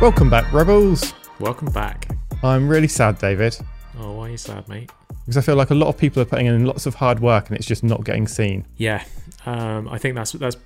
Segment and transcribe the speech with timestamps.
[0.00, 1.12] Welcome back, Rebels.
[1.38, 2.08] Welcome back.
[2.42, 3.56] I'm really sad, David,
[3.98, 4.90] Oh, why are you sad, mate?
[5.26, 7.48] because I feel like a lot of people are putting in lots of hard work
[7.48, 8.66] and it's just not getting seen.
[8.78, 9.04] Yeah,
[9.44, 10.56] um, I think that's that's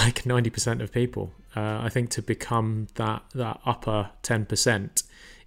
[0.00, 1.32] like ninety percent of people.
[1.54, 5.04] Uh, I think to become that that upper ten percent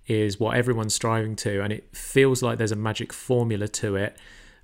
[0.08, 4.18] is what everyone's striving to, and it feels like there's a magic formula to it.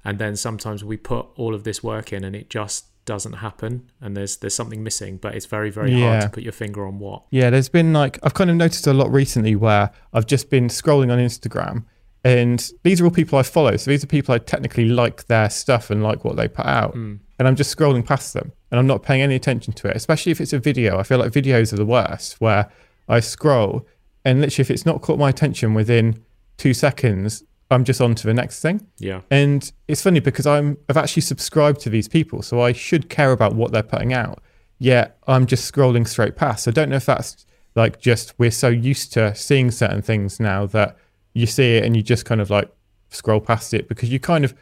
[0.06, 3.89] And then sometimes we put all of this work in, and it just doesn't happen,
[4.01, 5.18] and there's there's something missing.
[5.18, 7.23] But it's very very hard to put your finger on what.
[7.32, 10.68] Yeah, there's been like, I've kind of noticed a lot recently where I've just been
[10.68, 11.86] scrolling on Instagram
[12.25, 13.77] and these are all people I follow.
[13.77, 16.96] So these are people I technically like their stuff and like what they put out.
[16.96, 17.19] Mm.
[17.37, 20.32] And I'm just scrolling past them and I'm not paying any attention to it, especially
[20.32, 20.97] if it's a video.
[20.97, 22.71] I feel like videos are the worst where
[23.07, 23.85] I scroll
[24.25, 26.24] and literally if it's not caught my attention within
[26.57, 28.86] two seconds, I'm just on to the next thing.
[29.00, 33.09] Yeah, And it's funny because I'm I've actually subscribed to these people, so I should
[33.09, 34.41] care about what they're putting out.
[34.78, 36.67] Yet I'm just scrolling straight past.
[36.67, 40.66] I don't know if that's like just we're so used to seeing certain things now
[40.67, 40.97] that
[41.33, 42.71] you see it and you just kind of like
[43.09, 44.53] scroll past it because you kind of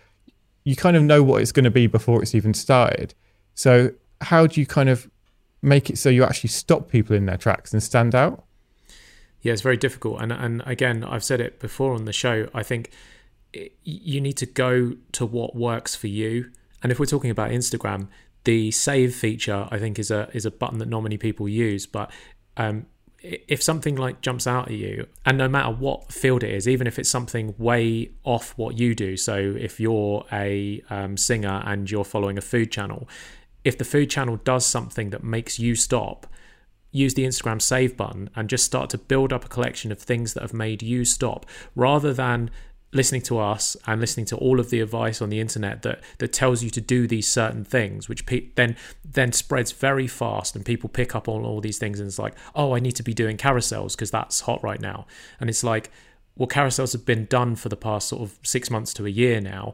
[0.64, 3.14] you kind of know what it's going to be before it's even started.
[3.54, 5.09] So how do you kind of
[5.62, 8.46] make it so you actually stop people in their tracks and stand out?
[9.44, 12.50] Yeah, it's very difficult, and and again, I've said it before on the show.
[12.54, 12.90] I think
[13.84, 16.50] you need to go to what works for you.
[16.82, 18.08] And if we're talking about Instagram,
[18.46, 21.86] the save feature, I think, is a is a button that not many people use.
[21.86, 22.12] But
[22.58, 22.88] um,
[23.22, 26.88] if something like jumps out at you, and no matter what field it is, even
[26.88, 31.90] if it's something way off what you do, so if you're a um, singer and
[31.90, 33.08] you're following a food channel,
[33.64, 36.28] if the food channel does something that makes you stop,
[36.94, 40.34] use the Instagram save button and just start to build up a collection of things
[40.34, 42.50] that have made you stop rather than
[42.94, 46.32] listening to us and listening to all of the advice on the internet that that
[46.32, 50.64] tells you to do these certain things which pe- then then spreads very fast and
[50.66, 53.14] people pick up on all these things and it's like oh I need to be
[53.14, 55.08] doing carousels because that's hot right now.
[55.40, 55.90] And it's like
[56.36, 59.42] well carousels have been done for the past sort of 6 months to a year
[59.42, 59.74] now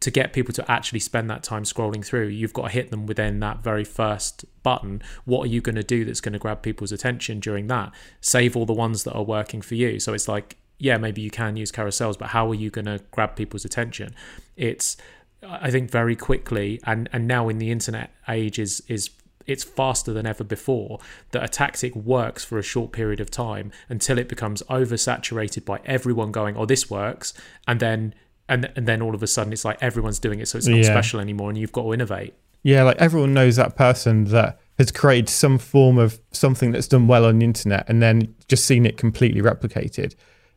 [0.00, 3.06] to get people to actually spend that time scrolling through, you've got to hit them
[3.06, 5.02] within that very first button.
[5.24, 7.92] What are you going to do that's going to grab people's attention during that?
[8.20, 9.98] Save all the ones that are working for you.
[9.98, 13.00] So it's like, yeah, maybe you can use carousels, but how are you going to
[13.10, 14.14] grab people's attention?
[14.56, 14.96] It's,
[15.42, 19.10] I think, very quickly, and and now in the internet age is is
[19.46, 23.72] it's faster than ever before that a tactic works for a short period of time
[23.88, 27.34] until it becomes oversaturated by everyone going, oh, this works,
[27.66, 28.14] and then
[28.48, 30.76] and and then all of a sudden it's like everyone's doing it, so it's not
[30.78, 30.84] Yeah.
[30.84, 32.34] special anymore, and you've got to innovate.
[32.62, 37.06] Yeah, like everyone knows that person that has created some form of something that's done
[37.06, 40.14] well on the internet and then just seen it completely replicated.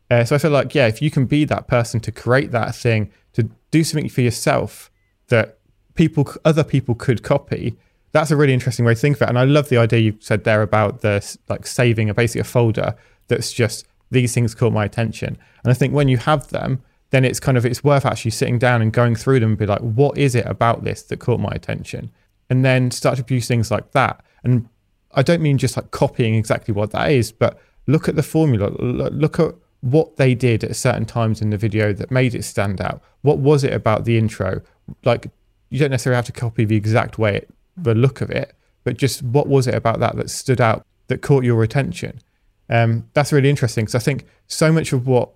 [0.10, 2.76] Uh, so I feel like, yeah, if you can be that person to create that
[2.76, 4.92] thing, to do something for yourself
[5.30, 5.58] that
[5.96, 7.78] people, other people could copy,
[8.12, 9.30] that's a really interesting way to think of it.
[9.30, 12.44] And I love the idea you said there about the like saving a basically a
[12.46, 12.96] folder
[13.28, 15.38] that's just these things caught my attention.
[15.64, 18.58] And I think when you have them, then it's kind of it's worth actually sitting
[18.58, 21.40] down and going through them and be like, what is it about this that caught
[21.40, 22.12] my attention?
[22.50, 24.24] And then start to produce things like that.
[24.44, 24.68] And
[25.14, 28.70] I don't mean just like copying exactly what that is, but look at the formula.
[28.80, 32.80] Look at what they did at certain times in the video that made it stand
[32.80, 33.02] out.
[33.22, 34.62] What was it about the intro?
[35.04, 35.30] Like,
[35.70, 38.98] you don't necessarily have to copy the exact way, it, the look of it, but
[38.98, 42.22] just what was it about that that stood out that caught your attention?
[42.70, 45.30] Um, that's really interesting because I think so much of what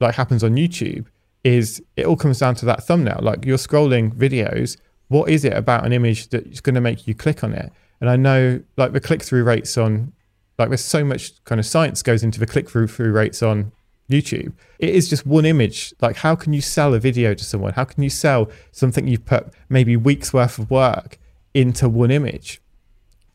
[0.00, 1.06] like happens on YouTube
[1.44, 3.18] is it all comes down to that thumbnail.
[3.22, 4.76] Like you're scrolling videos,
[5.08, 7.72] what is it about an image that's going to make you click on it?
[8.00, 10.12] And I know like the click through rates on
[10.58, 13.72] like there's so much kind of science goes into the click through rates on
[14.10, 14.52] YouTube.
[14.78, 15.94] It is just one image.
[16.00, 17.72] Like how can you sell a video to someone?
[17.72, 21.18] How can you sell something you've put maybe weeks worth of work
[21.54, 22.62] into one image?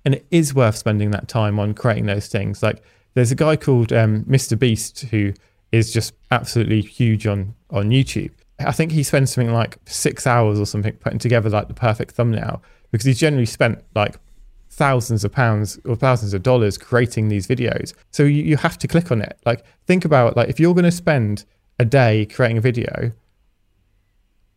[0.08, 2.64] and it is worth spending that time on creating those things.
[2.64, 2.82] Like
[3.14, 4.58] there's a guy called um, Mr.
[4.58, 5.34] Beast who
[5.74, 8.32] is just absolutely huge on on YouTube.
[8.60, 12.12] I think he spends something like six hours or something putting together like the perfect
[12.16, 12.62] thumbnail
[12.92, 14.16] because he's generally spent like
[14.70, 17.94] thousands of pounds or thousands of dollars creating these videos.
[18.12, 19.38] So you, you have to click on it.
[19.46, 21.46] Like think about like if you're going to spend
[21.80, 23.12] a day creating a video,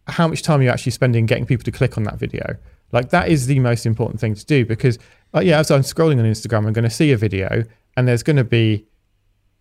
[0.06, 2.56] how much time are you actually spending getting people to click on that video?
[2.93, 4.99] Like that is the most important thing to do because
[5.35, 7.65] uh, yeah, as I'm scrolling on Instagram, I'm going to see a video
[7.97, 8.87] and there's going to be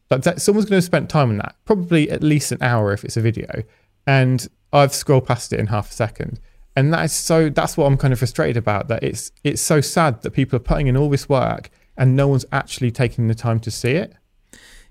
[0.09, 3.03] like that, someone's going to spend time on that, probably at least an hour if
[3.03, 3.63] it's a video,
[4.07, 6.39] and I've scrolled past it in half a second.
[6.75, 7.49] And that is so.
[7.49, 8.87] That's what I'm kind of frustrated about.
[8.87, 11.69] That it's it's so sad that people are putting in all this work
[11.99, 14.15] and no one's actually taking the time to see it.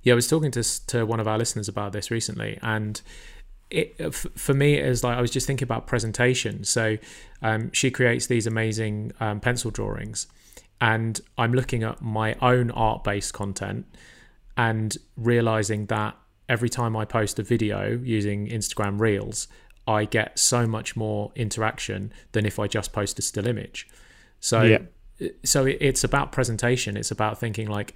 [0.02, 3.00] Yeah, I was talking to to one of our listeners about this recently, and
[3.70, 6.62] it for me is like I was just thinking about presentation.
[6.64, 6.98] So
[7.42, 10.26] um, she creates these amazing um, pencil drawings,
[10.80, 13.86] and I'm looking at my own art based content,
[14.58, 16.16] and realizing that
[16.49, 19.46] every time I post a video using Instagram Reels,
[19.87, 23.88] I get so much more interaction than if I just post a still image.
[24.40, 24.78] So, Yeah.
[25.44, 26.96] so it's about presentation.
[26.96, 27.94] It's about thinking like,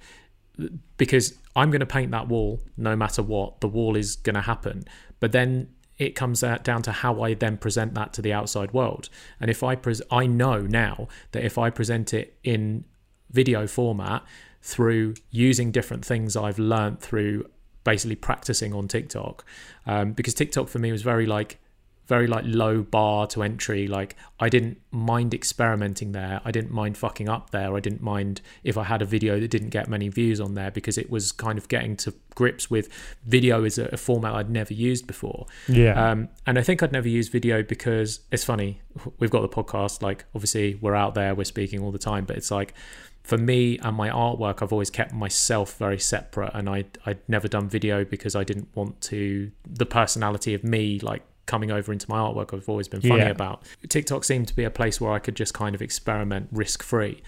[0.97, 4.41] because I'm going to paint that wall no matter what, the wall is going to
[4.41, 4.85] happen.
[5.19, 5.67] But then
[5.97, 9.09] it comes down to how I then present that to the outside world.
[9.39, 12.85] And if I pres, I know now that if I present it in
[13.29, 14.23] video format
[14.63, 17.45] through using different things I've learned through
[17.83, 19.45] basically practicing on TikTok,
[19.85, 21.59] um, because TikTok for me was very like
[22.07, 23.87] very like low bar to entry.
[23.87, 26.41] Like I didn't mind experimenting there.
[26.43, 27.75] I didn't mind fucking up there.
[27.75, 30.71] I didn't mind if I had a video that didn't get many views on there
[30.71, 32.89] because it was kind of getting to grips with
[33.25, 35.45] video is a, a format I'd never used before.
[35.67, 36.11] Yeah.
[36.11, 38.81] Um, and I think I'd never use video because it's funny.
[39.19, 42.35] We've got the podcast, like obviously we're out there, we're speaking all the time, but
[42.35, 42.73] it's like
[43.23, 47.47] for me and my artwork, I've always kept myself very separate, and I I'd never
[47.47, 52.09] done video because I didn't want to the personality of me like coming over into
[52.09, 52.53] my artwork.
[52.53, 53.29] I've always been funny Yeah.
[53.29, 53.63] about.
[53.89, 57.21] TikTok seemed to be a place where I could just kind of experiment risk free.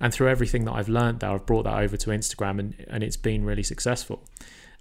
[0.00, 3.02] And through everything that I've learned there, I've brought that over to Instagram and, and
[3.04, 4.24] it's been really successful.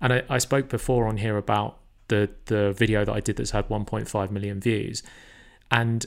[0.02, 1.78] And I, I spoke before on here about
[2.08, 5.04] the the video that I did that's had 1.5 million views.
[5.70, 6.06] And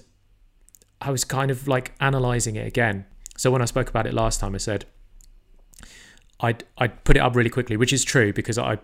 [1.00, 3.06] I was kind of like analyzing it again.
[3.36, 4.86] So when I spoke about it last time, I said
[6.40, 8.78] I'd I'd put it up really quickly, which is true because I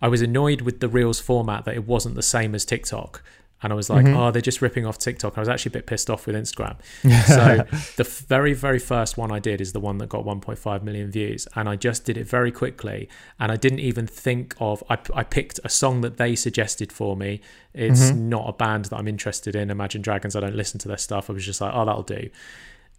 [0.00, 3.22] I was annoyed with the Reels format that it wasn't the same as TikTok.
[3.62, 4.16] And I was like, mm-hmm.
[4.16, 5.36] oh, they're just ripping off TikTok.
[5.36, 6.76] I was actually a bit pissed off with Instagram.
[7.26, 7.66] so
[7.96, 11.46] the very, very first one I did is the one that got 1.5 million views.
[11.54, 13.06] And I just did it very quickly.
[13.38, 17.18] And I didn't even think of, I, I picked a song that they suggested for
[17.18, 17.42] me.
[17.74, 18.30] It's mm-hmm.
[18.30, 20.34] not a band that I'm interested in, Imagine Dragons.
[20.34, 21.28] I don't listen to their stuff.
[21.28, 22.30] I was just like, oh, that'll do.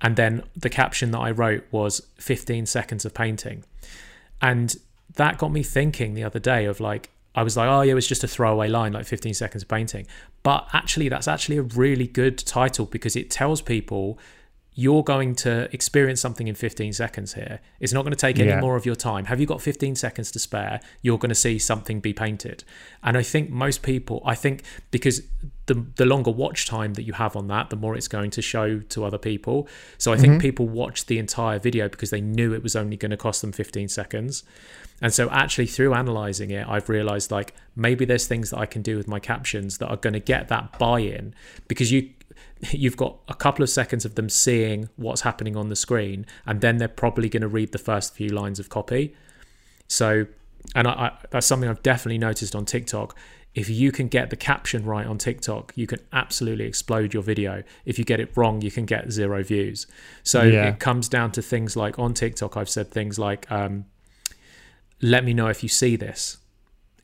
[0.01, 3.63] And then the caption that I wrote was 15 seconds of painting.
[4.42, 4.75] And
[5.15, 7.95] that got me thinking the other day of like, I was like, oh, yeah, it
[7.95, 10.07] was just a throwaway line, like 15 seconds of painting.
[10.44, 14.18] But actually, that's actually a really good title because it tells people
[14.81, 17.59] you're going to experience something in 15 seconds here.
[17.79, 18.59] It's not going to take any Yeah.
[18.59, 19.25] more of your time.
[19.25, 20.79] Have you got 15 seconds to spare?
[21.03, 22.63] You're going to see something be painted.
[23.03, 25.21] And I think most people, I think because
[25.67, 28.41] the the longer watch time that you have on that, the more it's going to
[28.41, 29.67] show to other people.
[29.99, 30.41] So I think mm-hmm.
[30.41, 33.51] people watched the entire video because they knew it was only going to cost them
[33.51, 34.43] 15 seconds.
[35.01, 38.81] And so actually through analyzing it, I've realized like maybe there's things that I can
[38.81, 41.33] do with my captions that are going to get that buy-in
[41.67, 42.09] because you
[42.71, 46.61] you've got a couple of seconds of them seeing what's happening on the screen and
[46.61, 49.15] then they're probably going to read the first few lines of copy.
[49.87, 50.25] So
[50.75, 53.15] and I, I that's something I've definitely noticed on TikTok.
[53.53, 57.63] If you can get the caption right on TikTok, you can absolutely explode your video.
[57.83, 59.87] If you get it wrong, you can get zero views.
[60.23, 60.69] So Yeah.
[60.69, 63.85] it comes down to things like on TikTok, I've said things like, um,
[65.01, 66.37] let me know if you see this.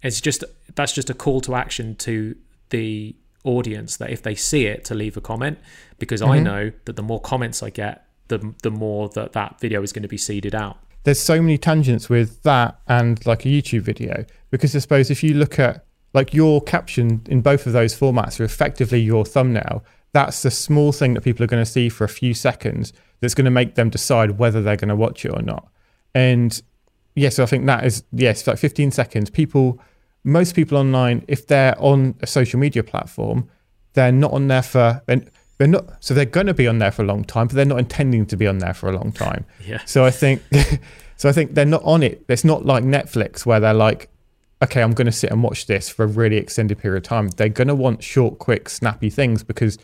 [0.02, 0.44] It's just
[0.76, 2.36] that's just a call to action to
[2.70, 3.16] the
[3.48, 5.58] audience that if they see it to leave a comment
[5.98, 6.44] because I mm-hmm.
[6.44, 10.04] know that the more comments I get the the more that that video is going
[10.04, 10.78] to be seeded out.
[11.04, 15.24] there's so many tangents with that and like a YouTube video because I suppose if
[15.24, 19.84] you look at like your caption in both of those formats are effectively your thumbnail.
[20.14, 23.36] That's the small thing that people are going to see for a few seconds that's
[23.36, 25.68] going to make them decide whether they're going to watch it or not.
[26.16, 26.60] And
[27.16, 29.30] yes, I think that is yes, like 15 seconds.
[29.30, 29.80] People,
[30.28, 33.50] most people online, if they're on a social media platform,
[33.94, 35.24] they're not on there for they're,
[35.58, 37.66] they're not so they're going to be on there for a long time, but they're
[37.66, 39.46] not intending to be on there for a long time.
[39.66, 39.84] Yeah.
[39.86, 40.42] So I think,
[41.18, 42.24] so I think they're not on it.
[42.30, 44.10] It's not like Netflix where they're like,
[44.62, 47.30] okay, I'm going to sit and watch this for a really extended period of time.
[47.30, 49.78] They're going to want short, quick, snappy things because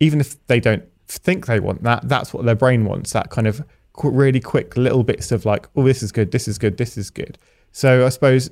[0.00, 3.12] even if they don't think they want that, that's what their brain wants.
[3.12, 3.62] That kind of
[4.02, 7.10] really quick little bits of like, oh, this is good, this is good, this is
[7.10, 7.38] good.
[7.72, 8.50] So I suppose,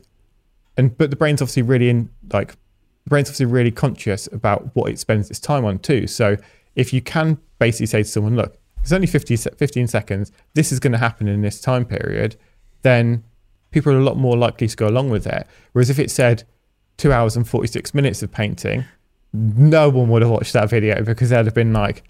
[0.80, 2.52] and but the brain's obviously really in like,
[3.04, 6.06] the brain's obviously really conscious about what it spends its time on too.
[6.06, 6.36] So
[6.74, 10.80] if you can basically say to someone, look, it's only 50, 15 seconds, this is
[10.80, 12.36] going to happen in this time period,
[12.80, 13.22] then
[13.72, 15.46] people are a lot more likely to go along with it.
[15.72, 16.44] Whereas if it said
[16.96, 18.84] two hours and 46 minutes of painting,
[19.34, 22.04] no one would have watched that video because they'd have been like,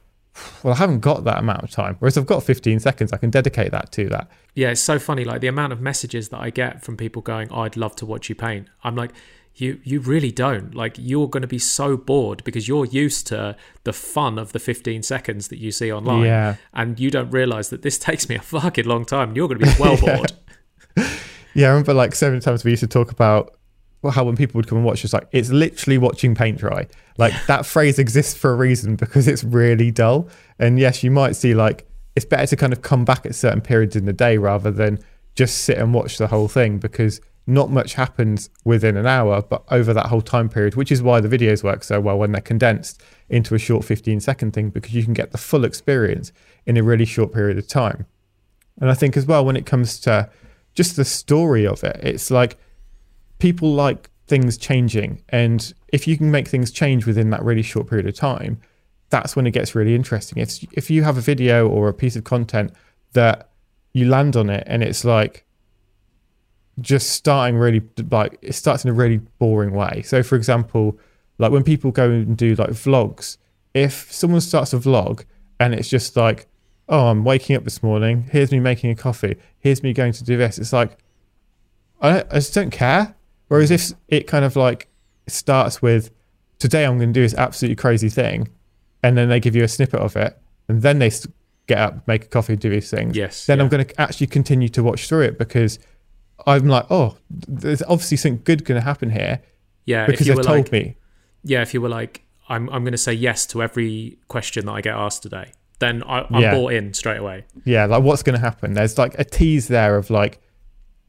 [0.62, 1.96] well, I haven't got that amount of time.
[1.98, 4.30] Whereas I've got 15 seconds, I can dedicate that to that.
[4.54, 5.24] Yeah, it's so funny.
[5.24, 8.06] Like the amount of messages that I get from people going, oh, "I'd love to
[8.06, 9.12] watch you paint." I'm like,
[9.54, 10.74] you you really don't.
[10.74, 14.58] Like you're going to be so bored because you're used to the fun of the
[14.58, 16.56] 15 seconds that you see online, Yeah.
[16.74, 19.28] and you don't realize that this takes me a fucking long time.
[19.28, 20.32] and You're going to be well bored.
[21.54, 23.56] Yeah, I remember like so many times we used to talk about
[24.12, 26.86] how when people would come and watch, it's like it's literally watching paint dry.
[27.18, 30.28] Like that phrase exists for a reason because it's really dull.
[30.58, 31.86] And yes, you might see like
[32.16, 34.98] it's better to kind of come back at certain periods in the day rather than
[35.34, 39.64] just sit and watch the whole thing because not much happens within an hour, but
[39.70, 42.40] over that whole time period, which is why the videos work so well when they're
[42.40, 46.32] condensed into a short 15 second thing, because you can get the full experience
[46.66, 48.06] in a really short period of time.
[48.80, 50.30] And I think as well, when it comes to
[50.74, 52.56] just the story of it, it's like
[53.38, 55.22] people like things changing.
[55.28, 58.60] And if you can make things change within that really short period of time,
[59.10, 60.38] that's when it gets really interesting.
[60.42, 62.72] If, if you have a video or a piece of content
[63.12, 63.50] that
[63.92, 65.44] you land on it and it's like,
[66.80, 70.02] just starting really like it starts in a really boring way.
[70.02, 70.98] So for example,
[71.38, 73.36] like when people go and do like vlogs,
[73.74, 75.24] if someone starts a vlog
[75.58, 76.46] and it's just like,
[76.88, 80.24] oh, I'm waking up this morning, here's me making a coffee, here's me going to
[80.24, 80.98] do this, it's like
[82.00, 83.14] I, I just don't care.
[83.48, 84.88] Whereas if it kind of like
[85.26, 86.10] starts with
[86.58, 88.48] today I'm going to do this absolutely crazy thing,
[89.02, 90.38] and then they give you a snippet of it,
[90.68, 91.10] and then they
[91.66, 93.16] get up, make a coffee, do these things.
[93.16, 93.46] Yes.
[93.46, 93.64] Then yeah.
[93.64, 95.78] I'm going to actually continue to watch through it because
[96.46, 99.40] I'm like, oh, there's obviously something good going to happen here.
[99.86, 100.96] Yeah, because they've told like, me.
[101.42, 104.72] Yeah, if you were like, I'm, I'm going to say yes to every question that
[104.72, 106.50] I get asked today, then I, am Yeah.
[106.52, 107.44] bought in straight away.
[107.64, 108.74] Yeah, like what's going to happen?
[108.74, 110.40] There's like a tease there of like,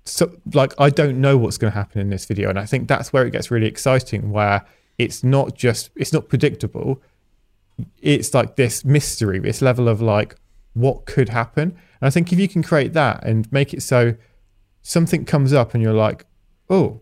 [0.05, 2.87] so like I don't know what's going to happen in this video, and I think
[2.87, 4.31] that's where it gets really exciting.
[4.31, 4.65] Where
[4.97, 7.01] it's not just it's not predictable.
[8.01, 10.35] It's like this mystery, this level of like
[10.73, 11.71] what could happen.
[12.01, 14.15] And I think if you can create that and make it so
[14.81, 16.25] something comes up and you're like,
[16.69, 17.01] oh,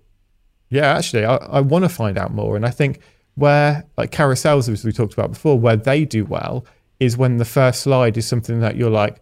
[0.69, 2.55] yeah, actually, I, I want to find out more.
[2.55, 2.99] And I think
[3.35, 6.65] where like carousels, as we talked about before, where they do well
[6.99, 9.21] is when the first slide is something that you're like,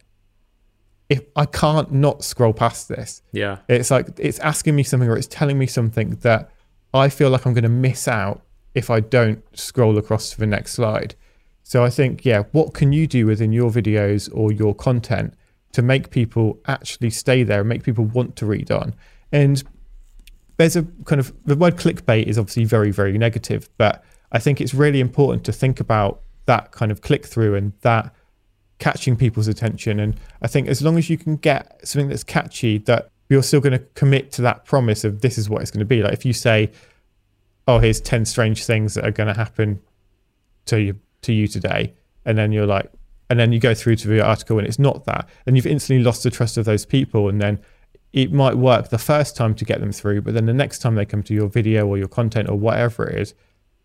[1.09, 3.21] if I can't not scroll past this.
[3.31, 3.59] Yeah.
[3.69, 6.51] It's like it's asking me something or it's telling me something that
[6.93, 8.41] I feel like I'm going to miss out
[8.73, 11.15] if I don't scroll across to the next slide.
[11.67, 15.33] So I think, yeah, what can you do within your videos or your content
[15.73, 18.95] to make people actually stay there and make people want to read on?
[19.33, 19.61] And
[20.55, 24.61] there's a kind of the word clickbait is obviously very, very negative, but I think
[24.61, 28.15] it's really important to think about that kind of click through and that
[28.79, 29.99] catching people's attention.
[29.99, 33.59] And I think as long as you can get something that's catchy, that you're still
[33.59, 36.01] going to commit to that promise of this is what it's going to be.
[36.01, 36.71] Like if you say,
[37.67, 39.81] "Oh, here's ten strange things that are going to happen
[40.67, 40.97] to you
[41.27, 41.93] to you today,"
[42.25, 42.91] and then you're like,
[43.29, 46.03] and then you go through to the article and it's not that, and you've instantly
[46.03, 47.59] lost the trust of those people, and then
[48.13, 50.95] it might work the first time to get them through, but then the next time
[50.95, 53.33] they come to your video or your content or whatever it is,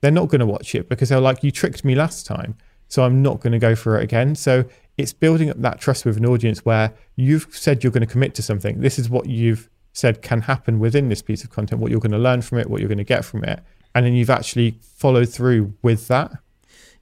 [0.01, 2.57] they're not going to watch it because they're like, you tricked me last time.
[2.89, 4.35] So I'm not going to go for it again.
[4.35, 4.65] So
[4.99, 8.35] it's building up that trust with an audience where you've said you're going to commit
[8.35, 8.81] to something.
[8.81, 12.13] This is what you've said can happen within this piece of content, what you're going
[12.13, 13.61] to learn from it, what you're going to get from it.
[13.95, 16.33] And then you've actually followed through with that.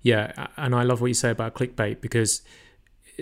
[0.03, 2.43] Yeah, and I love what you say about clickbait because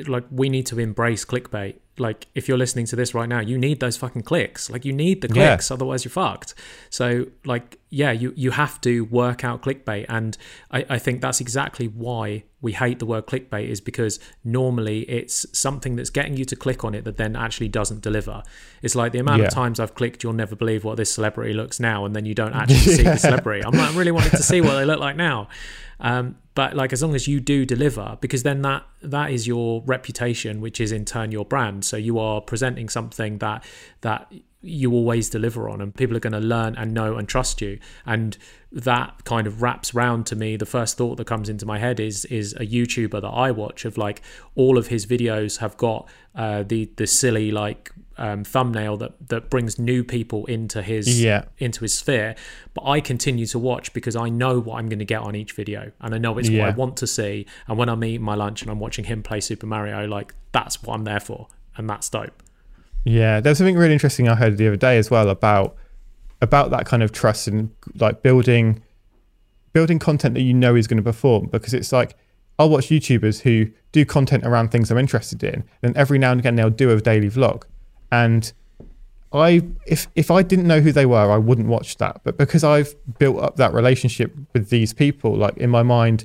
[0.07, 1.77] like we need to embrace clickbait.
[1.99, 4.71] Like if you're listening to this right now, you need those fucking clicks.
[4.71, 5.49] Like you need the Yeah.
[5.55, 6.55] clicks, otherwise you're fucked.
[6.91, 10.37] So like yeah, you you have to work out clickbait, and
[10.71, 15.47] I, I think that's exactly why we hate the word clickbait is because normally it's
[15.57, 18.43] something that's getting you to click on it that then actually doesn't deliver.
[18.83, 19.47] It's like the amount Yeah.
[19.49, 22.35] of times I've clicked, you'll never believe what this celebrity looks now, and then you
[22.35, 23.65] don't actually see the celebrity.
[23.65, 25.49] I'm like, I really wanted to see what they look like now.
[26.01, 29.83] Um, but like as long as you do deliver because then that that is your
[29.87, 33.65] reputation which is in turn your brand so you are presenting something that
[34.03, 37.61] that you always deliver on and people are going to learn and know and trust
[37.61, 37.79] you.
[38.05, 38.37] And
[38.73, 41.99] that kind of wraps round to me the first thought that comes into my head
[42.01, 44.21] is is a youtuber that i watch of like
[44.57, 49.49] all of his videos have got uh, the the silly like um, thumbnail that that
[49.49, 51.45] brings new people into his Yeah.
[51.59, 52.35] into his sphere.
[52.75, 55.53] But i continue to watch because i know what i'm going to get on each
[55.53, 57.47] video and i know it's what i want to see.
[57.69, 60.83] And when i'm eating my lunch and i'm watching him play super mario like that's
[60.83, 61.47] what i'm there for
[61.77, 62.43] and that's dope
[63.05, 65.77] Yeah, there's something really interesting I heard the other day as well about
[66.41, 68.83] about that kind of trust and like building
[69.73, 72.17] building content that you know is going to perform because it's like
[72.59, 76.41] I'll watch YouTubers who do content around things I'm interested in, and every now and
[76.41, 77.65] again they'll do a daily vlog,
[78.11, 78.53] and
[79.33, 82.23] I if if I didn't know who they were, I wouldn't watch that.
[82.25, 86.25] But because I've built up that relationship with these people, like in my mind,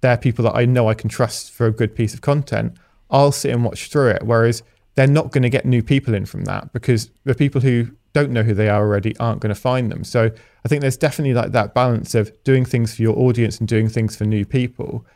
[0.00, 2.74] they're people that I know I can trust for a good piece of content.
[3.10, 4.22] I'll sit and watch through it.
[4.24, 4.62] Whereas
[4.94, 8.30] they're not going to get new people in from that because the people who don't
[8.30, 10.04] know who they are already aren't going to find them.
[10.04, 10.30] So
[10.64, 13.88] I think there's definitely like that balance of doing things for your audience and doing
[13.88, 15.06] things for new people.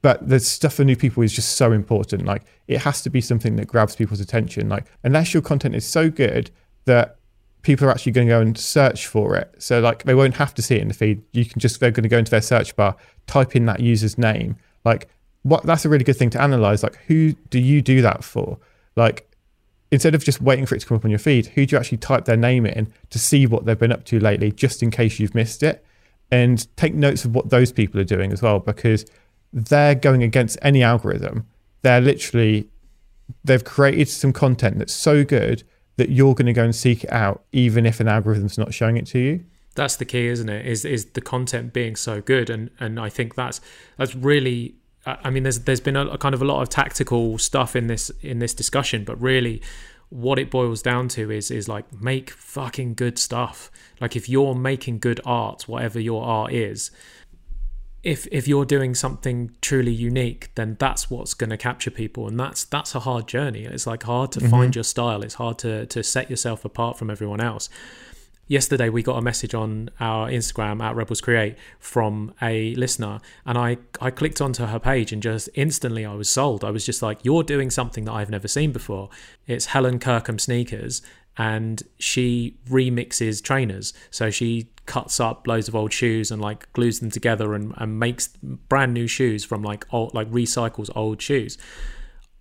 [0.00, 2.24] But the stuff for new people is just so important.
[2.24, 4.68] Like it has to be something that grabs people's attention.
[4.68, 6.50] Like unless your content is so good
[6.86, 7.16] that
[7.62, 9.52] people are actually going to go and search for it.
[9.58, 11.22] So like they won't have to see it in the feed.
[11.32, 12.96] You can just they're going to go into their search bar,
[13.26, 14.56] type in that user's name.
[14.84, 15.08] Like
[15.46, 16.82] what that's a really good thing to analyze.
[16.82, 18.58] Like who do you do that for?
[18.96, 19.30] Like
[19.92, 21.78] instead of just waiting for it to come up on your feed, who do you
[21.78, 24.90] actually type their name in to see what they've been up to lately, just in
[24.90, 25.84] case you've missed it?
[26.30, 29.06] And take notes of what those people are doing as well, because
[29.52, 31.46] they're going against any algorithm.
[31.82, 32.68] They're literally,
[33.44, 35.62] they've created some content that's so good
[35.98, 38.96] that you're going to go and seek it out, even if an algorithm's not showing
[38.96, 39.44] it to you.
[39.76, 40.66] That's the key, isn't it?
[40.66, 43.60] Is is the content being so good, and and I think that's
[43.96, 44.74] that's really.
[45.06, 47.86] I mean, there's there's been a, a kind of a lot of tactical stuff in
[47.86, 49.62] this in this discussion, but really,
[50.08, 53.70] what it boils down to is is like make fucking good stuff.
[54.00, 56.90] Like if you're making good art, whatever your art is,
[58.02, 62.38] if if you're doing something truly unique, then that's what's going to capture people, and
[62.38, 63.64] that's that's a hard journey.
[63.64, 64.50] It's like hard to mm-hmm.
[64.50, 65.22] find your style.
[65.22, 67.68] It's hard to to set yourself apart from everyone else
[68.48, 73.58] yesterday we got a message on our Instagram at Rebels Create from a listener, and
[73.58, 76.64] I I clicked onto her page and just instantly I was sold.
[76.64, 79.10] I was just like, "You're doing something that I've never seen before."
[79.46, 81.02] It's Helen Kirkham sneakers,
[81.36, 83.92] and she remixes trainers.
[84.10, 87.98] So she cuts up loads of old shoes and like glues them together and, and
[87.98, 88.28] makes
[88.68, 91.58] brand new shoes from like old like recycles old shoes.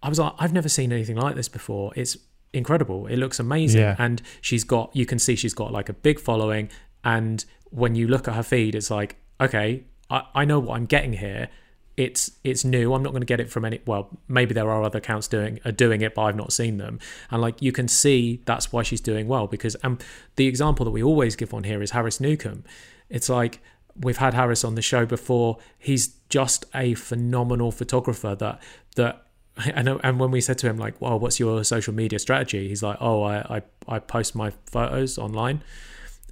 [0.04, 1.92] I was like, I've never seen anything like this before.
[1.96, 2.16] It's
[2.56, 3.08] incredible.
[3.08, 3.82] It looks amazing.
[3.82, 3.96] Yeah.
[4.00, 6.70] And she's got, you can see she's got like a big following.
[7.04, 10.86] And when you look at her feed, it's like, okay, I, I know what I'm
[10.86, 11.50] getting here.
[11.98, 12.94] It's it's new.
[12.94, 13.80] I'm not going to get it from any.
[13.86, 17.00] Well, maybe there are other accounts doing are doing it, but I've not seen them.
[17.32, 19.48] And like you can see, that's why she's doing well.
[19.48, 20.04] Because And
[20.36, 22.64] the example that we always give on here is Harris Nukem.
[23.10, 23.62] It's like
[23.98, 25.58] we've had Harris on the show before.
[25.78, 28.62] He's just a phenomenal photographer that
[28.98, 29.28] that
[29.74, 32.68] and uh, and when we said to him like, "Well, what's your social media strategy?"
[32.68, 33.62] He's like, "Oh, I I,
[33.96, 35.64] I post my photos online."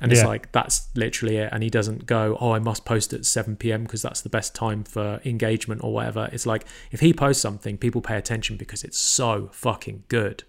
[0.02, 0.18] And yeah.
[0.18, 1.50] it's like that's literally it.
[1.52, 3.84] And he doesn't go, "Oh, I must post at 7 p.m.
[3.84, 7.78] because that's the best time for engagement or whatever." It's like if he posts something,
[7.78, 10.44] people pay attention because it's so fucking good.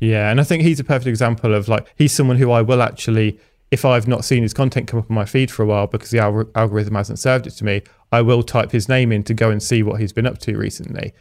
[0.00, 2.82] Yeah, and I think he's a perfect example of like he's someone who I will
[2.82, 3.38] actually
[3.70, 6.10] if I've not seen his content come up on my feed for a while because
[6.10, 9.50] the algorithm hasn't served it to me, I will type his name in to go
[9.50, 11.12] and see what he's been up to recently.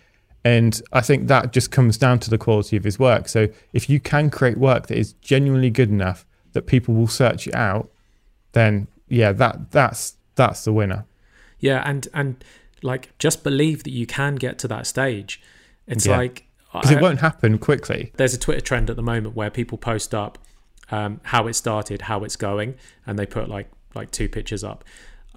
[0.48, 3.28] And I think that just comes down to the quality of his work.
[3.28, 7.48] So if you can create work that is genuinely good enough that people will search
[7.48, 7.92] it out,
[8.54, 11.06] then yeah, that that's that's the winner.
[11.60, 12.42] Yeah, and and
[12.82, 15.42] like just believe that you can get to that stage.
[15.86, 16.16] It's yeah.
[16.16, 18.14] like because it won't happen quickly.
[18.16, 20.38] There's a Twitter trend at the moment where people post up
[20.92, 24.86] um, how it started, how it's going, and they put like like two pictures up.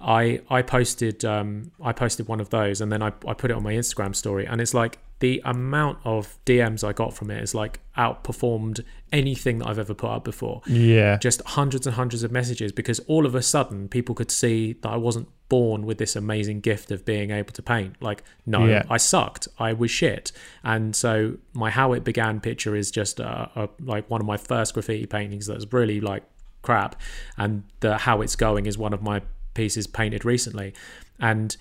[0.03, 3.53] I I posted um, I posted one of those and then I, I put it
[3.55, 7.41] on my Instagram story and it's like the amount of DMs I got from it
[7.43, 10.63] is like outperformed anything that I've ever put up before.
[10.65, 11.17] Yeah.
[11.17, 14.89] Just hundreds and hundreds of messages because all of a sudden people could see that
[14.89, 18.01] I wasn't born with this amazing gift of being able to paint.
[18.01, 18.83] Like, no, yeah.
[18.89, 19.47] I sucked.
[19.59, 20.31] I was shit.
[20.63, 24.37] And so my how it began picture is just a, a, like one of my
[24.37, 26.23] first graffiti paintings that's really like
[26.63, 26.99] crap.
[27.37, 29.21] And the how it's going is one of my
[29.53, 30.73] pieces painted recently,
[31.19, 31.57] and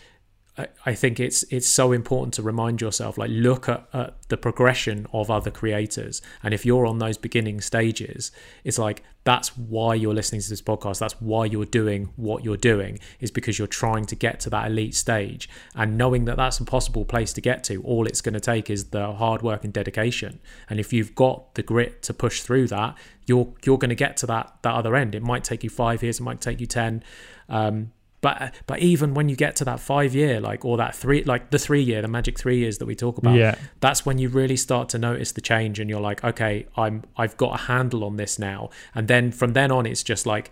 [0.84, 5.06] I think it's it's so important to remind yourself like look at, at, the progression
[5.12, 6.20] of other creators.
[6.42, 8.30] And if you're on those beginning stages
[8.64, 10.98] it's like that's why you're listening to this podcast.
[10.98, 14.68] That's why you're doing what you're doing is because you're trying to get to that
[14.70, 15.48] elite stage.
[15.74, 18.70] And knowing that that's a possible place to get to all it's going to take
[18.70, 20.40] is the hard work and dedication.
[20.68, 24.16] And if you've got the grit to push through that you're you're going to get
[24.18, 25.14] to that that other end.
[25.14, 27.04] It might take you 5 years it might take you 10
[27.48, 31.24] um, but but even when you get to that five year like or that three
[31.24, 33.54] like the three year the magic three years that we talk about yeah.
[33.80, 37.36] that's when you really start to notice the change and you're like okay i'm i've
[37.36, 38.70] got a handle on this now.
[38.94, 40.50] And then from then on it's just like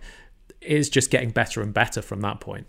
[0.61, 2.67] it's just getting better and better from that point.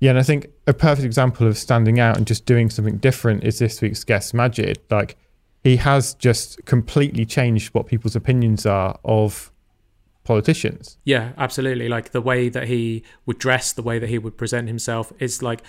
[0.00, 3.44] Yeah and i think a perfect example of standing out and just doing something different
[3.44, 4.76] is this week's guest Magid.
[4.90, 5.16] Like
[5.62, 9.50] he has just completely changed what people's opinions are of
[10.26, 10.98] politicians.
[11.04, 11.88] Yeah, absolutely.
[11.88, 15.12] Like the way that he would dress, the way that he would present himself.
[15.18, 15.62] It's like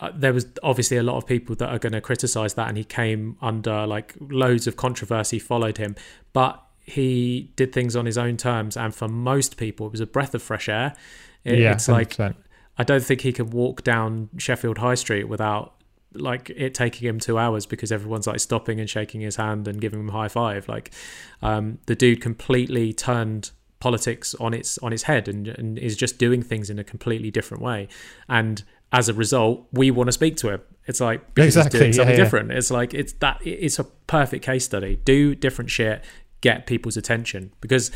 [0.00, 2.76] uh, there was obviously a lot of people that are going to criticize that, and
[2.76, 5.96] he came under like loads of controversy followed him,
[6.32, 10.06] but he did things on his own terms, and for most people, it was a
[10.06, 10.94] breath of fresh air.
[11.44, 11.92] It, yeah, it's 100%.
[11.92, 12.36] like
[12.78, 15.74] I don't think he could walk down Sheffield High Street without
[16.12, 19.80] like it taking him two hours because everyone's like stopping and shaking his hand and
[19.80, 20.68] giving him a high five.
[20.68, 20.90] Like
[21.42, 26.18] um, the dude completely turned politics on its on its head and, and is just
[26.18, 27.88] doing things in a completely different way.
[28.28, 28.62] And
[28.92, 30.62] as a result we want to speak to him.
[30.86, 32.24] It's like because exactly, doing something yeah, yeah.
[32.24, 32.52] different.
[32.52, 34.96] It's like it's that it's a perfect case study.
[35.04, 36.04] Do different shit
[36.40, 37.52] get people's attention.
[37.60, 37.90] Because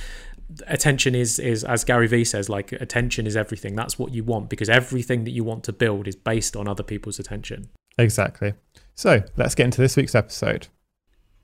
[0.67, 3.77] attention is is as Gary Vee says like attention is everything.
[3.77, 6.83] That's what you want because everything that you want to build is based on other
[6.83, 7.69] people's attention.
[7.99, 8.55] Exactly.
[8.97, 10.67] So let's get into this week's episode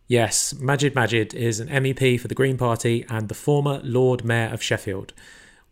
[0.08, 4.46] Yes, Magid Magid is an MEP for the Green Party and the former Lord Mayor
[4.52, 5.12] of Sheffield.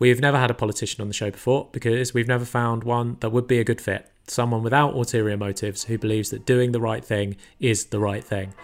[0.00, 3.30] We've never had a politician on the show before because we've never found one that
[3.30, 4.10] would be a good fit.
[4.26, 8.54] Someone without ulterior motives who believes that doing the right thing is the right thing.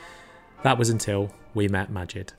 [0.64, 2.30] That was until we met Magid.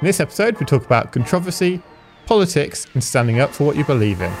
[0.00, 1.82] In this episode, we talk about controversy,
[2.24, 4.32] politics, and standing up for what you believe in.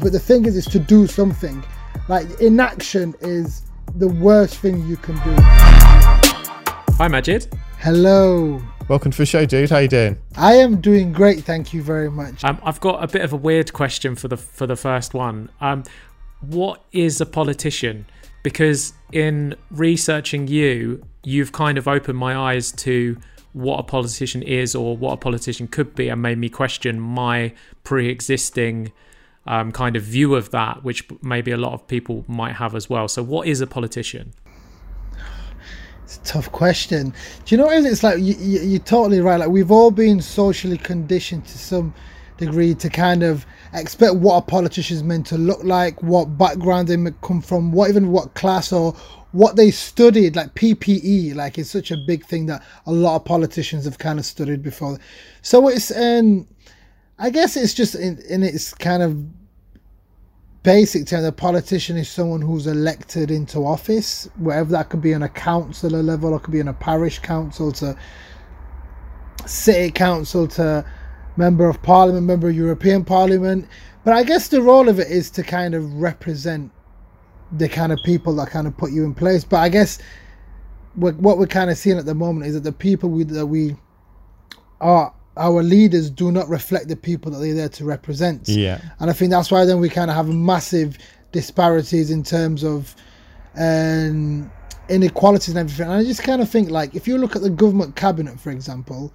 [0.00, 1.64] But the thing is, is to do something.
[2.08, 3.62] Like inaction is
[3.96, 6.27] the worst thing you can do.
[6.98, 7.46] Hi, Magid.
[7.78, 8.60] Hello.
[8.88, 9.70] Welcome to the show, dude.
[9.70, 10.18] How you doing?
[10.34, 12.42] I am doing great, thank you very much.
[12.42, 15.48] Um, I've got a bit of a weird question for the for the first one.
[15.60, 15.84] Um,
[16.40, 18.04] what is a politician?
[18.42, 23.16] Because in researching you, you've kind of opened my eyes to
[23.52, 27.54] what a politician is or what a politician could be, and made me question my
[27.84, 28.90] pre-existing
[29.46, 32.90] um, kind of view of that, which maybe a lot of people might have as
[32.90, 33.06] well.
[33.06, 34.34] So, what is a politician?
[36.08, 37.12] It's a tough question.
[37.44, 37.84] Do you know what?
[37.84, 39.38] It's like you, you, you're totally right.
[39.38, 41.92] Like we've all been socially conditioned to some
[42.38, 43.44] degree to kind of
[43.74, 47.90] expect what a politician is meant to look like, what background they come from, what
[47.90, 48.92] even what class or
[49.32, 53.26] what they studied, like PPE, like it's such a big thing that a lot of
[53.26, 54.98] politicians have kind of studied before.
[55.42, 56.48] So it's um
[57.18, 59.37] I guess it's just in, in its kind of
[60.62, 65.22] basic term, a politician is someone who's elected into office, wherever that could be on
[65.22, 67.96] a councillor level, or could be on a parish council, to
[69.46, 70.84] city council, to
[71.36, 73.66] member of parliament, member of European Parliament.
[74.04, 76.70] But I guess the role of it is to kind of represent
[77.52, 79.44] the kind of people that kind of put you in place.
[79.44, 79.98] But I guess
[80.94, 83.76] what we're kind of seeing at the moment is that the people we, that we
[84.80, 88.48] are our leaders do not reflect the people that they're there to represent.
[88.48, 88.80] Yeah.
[89.00, 90.98] And I think that's why then we kind of have massive
[91.32, 92.94] disparities in terms of
[93.56, 94.50] um,
[94.88, 95.86] inequalities and everything.
[95.86, 98.50] And I just kind of think like if you look at the government cabinet, for
[98.50, 99.12] example,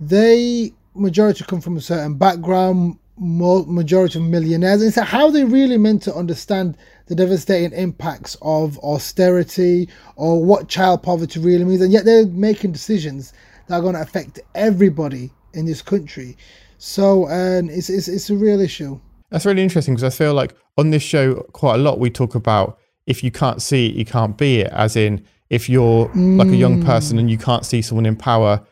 [0.00, 4.82] they majority come from a certain background, majority of millionaires.
[4.82, 10.68] And so how they really meant to understand the devastating impacts of austerity or what
[10.68, 13.32] child poverty really means, and yet they're making decisions
[13.68, 16.36] that are going to affect everybody in this country.
[16.78, 19.00] So um, it's, it's, it's a real issue.
[19.30, 22.34] That's really interesting because I feel like on this show quite a lot we talk
[22.34, 24.72] about if you can't see it, you can't be it.
[24.72, 26.38] As in, if you're mm.
[26.38, 26.86] like a young mm.
[26.86, 28.64] person and you can't see someone in power,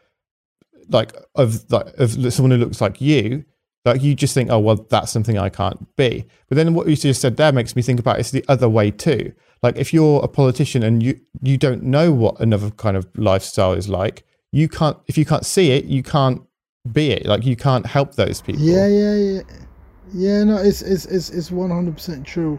[0.88, 3.44] like of like of someone who looks like you,
[3.85, 6.25] like you just think, oh well, that's something I can't be.
[6.49, 8.90] But then what you just said there makes me think about it's the other way
[8.90, 9.33] too.
[9.62, 13.73] Like if you're a politician and you you don't know what another kind of lifestyle
[13.73, 16.42] is like, you can't if you can't see it, you can't
[16.92, 17.27] be it.
[17.27, 18.62] Like you can't help those people.
[18.62, 19.40] Yeah, yeah, yeah,
[20.12, 20.44] yeah.
[20.44, 22.59] No, it's it's it's it's one hundred percent true,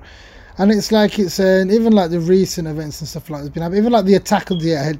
[0.58, 3.64] and it's like it's uh, even like the recent events and stuff like that's been
[3.64, 3.82] happening.
[3.82, 5.00] Even like the attack on the head,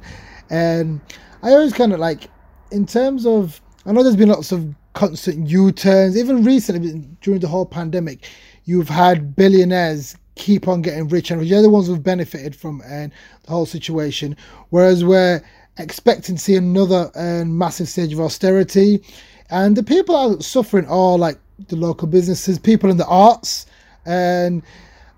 [0.50, 1.00] and
[1.42, 2.30] I always kind of like
[2.70, 6.16] in terms of I know there's been lots of constant U-turns.
[6.16, 8.28] Even recently during the whole pandemic,
[8.64, 13.08] you've had billionaires keep on getting rich and You're the ones who've benefited from uh,
[13.42, 14.36] the whole situation,
[14.70, 15.42] whereas we're
[15.78, 19.02] expecting to see another uh, massive stage of austerity.
[19.50, 23.66] And the people are suffering are like the local businesses, people in the arts,
[24.04, 24.62] and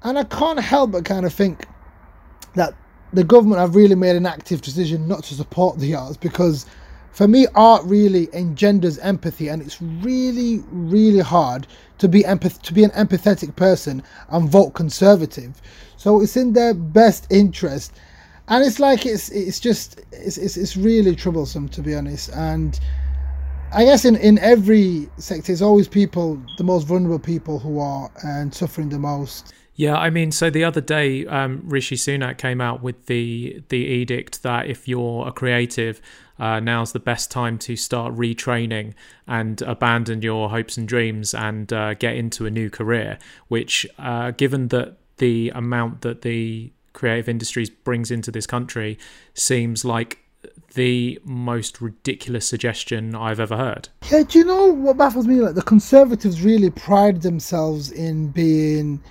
[0.03, 1.67] and I can't help but kind of think
[2.55, 2.75] that
[3.13, 6.67] the government have really made an active decision not to support the arts because
[7.11, 11.67] for me art really engenders empathy and it's really really hard
[11.99, 15.61] to be empath- to be an empathetic person and vote conservative
[15.97, 17.93] so it's in their best interest
[18.49, 22.81] and it's like it's it's just it's, it's it's really troublesome to be honest and
[23.73, 28.11] i guess in in every sector there's always people the most vulnerable people who are
[28.25, 32.61] and suffering the most yeah, I mean, so the other day, um, Rishi Sunak came
[32.61, 36.01] out with the the edict that if you're a creative,
[36.37, 38.95] uh, now's the best time to start retraining
[39.29, 43.21] and abandon your hopes and dreams and uh, get into a new career.
[43.47, 48.99] Which, uh, given that the amount that the creative industries brings into this country
[49.35, 50.19] seems like
[50.75, 53.89] the most ridiculous suggestion I've ever heard.
[54.11, 55.37] Yeah, do you know what baffles me?
[55.37, 59.03] Like the Conservatives really pride themselves in being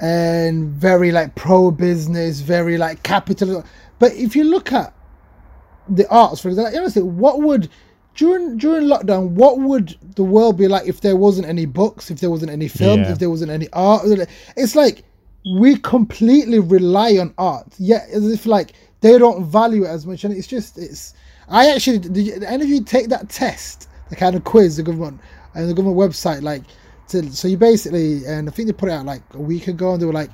[0.00, 3.64] and very like pro business, very like capital.
[3.98, 4.92] But if you look at
[5.88, 7.70] the arts, for example, honestly, what would
[8.14, 12.20] during during lockdown, what would the world be like if there wasn't any books, if
[12.20, 13.12] there wasn't any films, yeah.
[13.12, 14.02] if there wasn't any art?
[14.56, 15.04] It's like
[15.46, 20.24] we completely rely on art, yet as if like they don't value it as much.
[20.24, 21.14] And it's just it's.
[21.48, 24.82] I actually did, you, any of you take that test, the kind of quiz the
[24.82, 25.20] government
[25.54, 26.62] and the government website like.
[27.10, 29.92] To, so you basically, and I think they put it out like a week ago,
[29.92, 30.30] and they were like,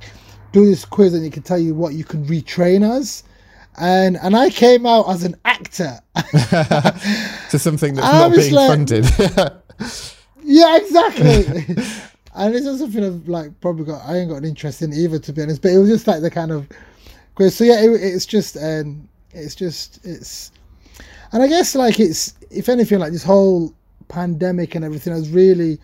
[0.53, 3.25] do this quiz and it can tell you what you can retrain as.
[3.79, 5.99] and and I came out as an actor
[7.51, 9.05] to something that's not being like, funded.
[10.43, 11.77] yeah, exactly.
[12.35, 14.03] and it's just something I've like probably got.
[14.07, 15.63] I ain't got an interest in either, to be honest.
[15.63, 16.69] But it was just like the kind of.
[17.39, 20.53] So yeah, it, it's just um, it's just it's,
[21.33, 23.75] and I guess like it's if anything like this whole
[24.09, 25.79] pandemic and everything has really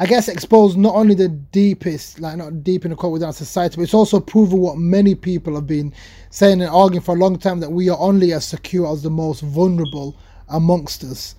[0.00, 3.32] I guess exposed not only the deepest, like not deep in the core within our
[3.32, 5.92] society, but it's also proven what many people have been
[6.30, 9.10] saying and arguing for a long time that we are only as secure as the
[9.10, 10.16] most vulnerable
[10.50, 11.34] amongst us.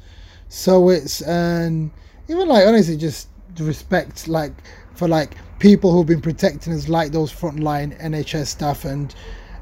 [0.49, 1.89] So it's and
[2.27, 3.28] even like honestly just
[3.59, 4.53] respect like
[4.95, 9.13] for like people who've been protecting us like those frontline NHS staff and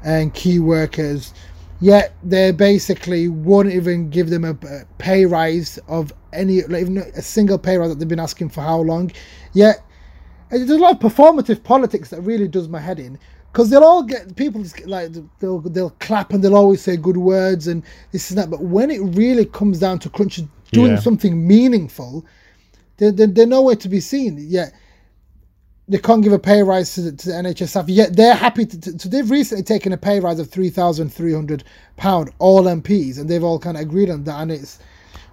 [0.04, 1.34] and key workers
[1.80, 4.54] yet they basically won't even give them a
[4.98, 8.62] pay rise of any, like even a single pay rise that they've been asking for
[8.62, 9.12] how long.
[9.52, 9.84] Yet
[10.50, 13.18] there's a lot of performative politics that really does my head in
[13.52, 17.16] because they'll all get people just like they'll they'll clap and they'll always say good
[17.16, 17.82] words and
[18.12, 18.50] this and that.
[18.50, 20.40] But when it really comes down to crunch
[20.72, 20.98] doing yeah.
[20.98, 22.24] something meaningful,
[22.98, 24.36] they're, they're, they're nowhere to be seen.
[24.38, 24.72] Yet
[25.88, 27.88] they can't give a pay rise to the, to the NHS staff.
[27.88, 31.12] Yet they're happy to, to, So they've recently taken a pay rise of three thousand
[31.12, 31.64] three hundred
[31.96, 34.40] pound, all MPs, and they've all kind of agreed on that.
[34.40, 34.78] And it's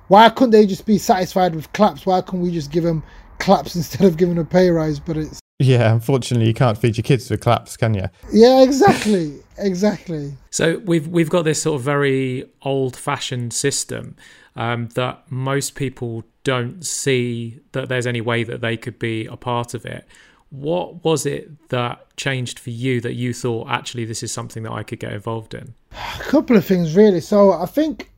[0.08, 2.06] why couldn't they just be satisfied with claps?
[2.06, 3.04] Why can't we just give them
[3.40, 5.00] claps instead of giving a pay rise?
[5.00, 8.10] But it's yeah, unfortunately, you can't feed your kids with claps, can you?
[8.32, 10.34] Yeah, exactly, exactly.
[10.52, 14.18] So we've we've got this sort of very old-fashioned system
[14.56, 19.36] um, that most people don't see that there's any way that they could be a
[19.36, 20.08] part of it
[20.50, 24.72] what was it that changed for you that you thought actually this is something that
[24.72, 25.74] I could get involved in?
[25.92, 27.22] A couple of things really.
[27.22, 28.12] So I think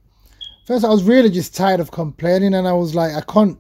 [0.66, 3.60] first I was really just tired of complaining and I was like I can't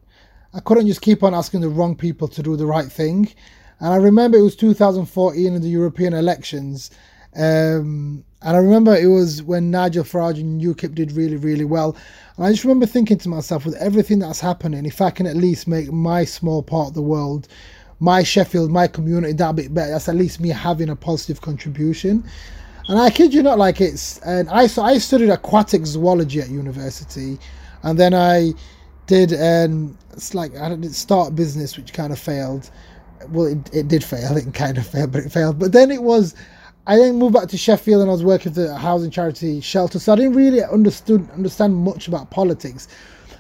[0.53, 3.31] I couldn't just keep on asking the wrong people to do the right thing.
[3.79, 6.89] And I remember it was 2014 in the European elections.
[7.35, 11.95] Um, and I remember it was when Nigel Farage and UKIP did really, really well.
[12.35, 15.35] And I just remember thinking to myself, with everything that's happening, if I can at
[15.35, 17.47] least make my small part of the world
[17.99, 19.91] my Sheffield, my community that bit better.
[19.91, 22.23] That's at least me having a positive contribution.
[22.87, 26.49] And I kid you not, like it's and I so I studied aquatic zoology at
[26.49, 27.37] university,
[27.83, 28.53] and then I
[29.07, 32.69] did um it's like I did start business which kind of failed.
[33.29, 34.37] Well, it, it did fail.
[34.37, 35.59] It kind of failed, but it failed.
[35.59, 36.35] But then it was.
[36.87, 39.99] I then moved back to Sheffield and I was working for a housing charity shelter,
[39.99, 42.87] so I didn't really understood understand much about politics.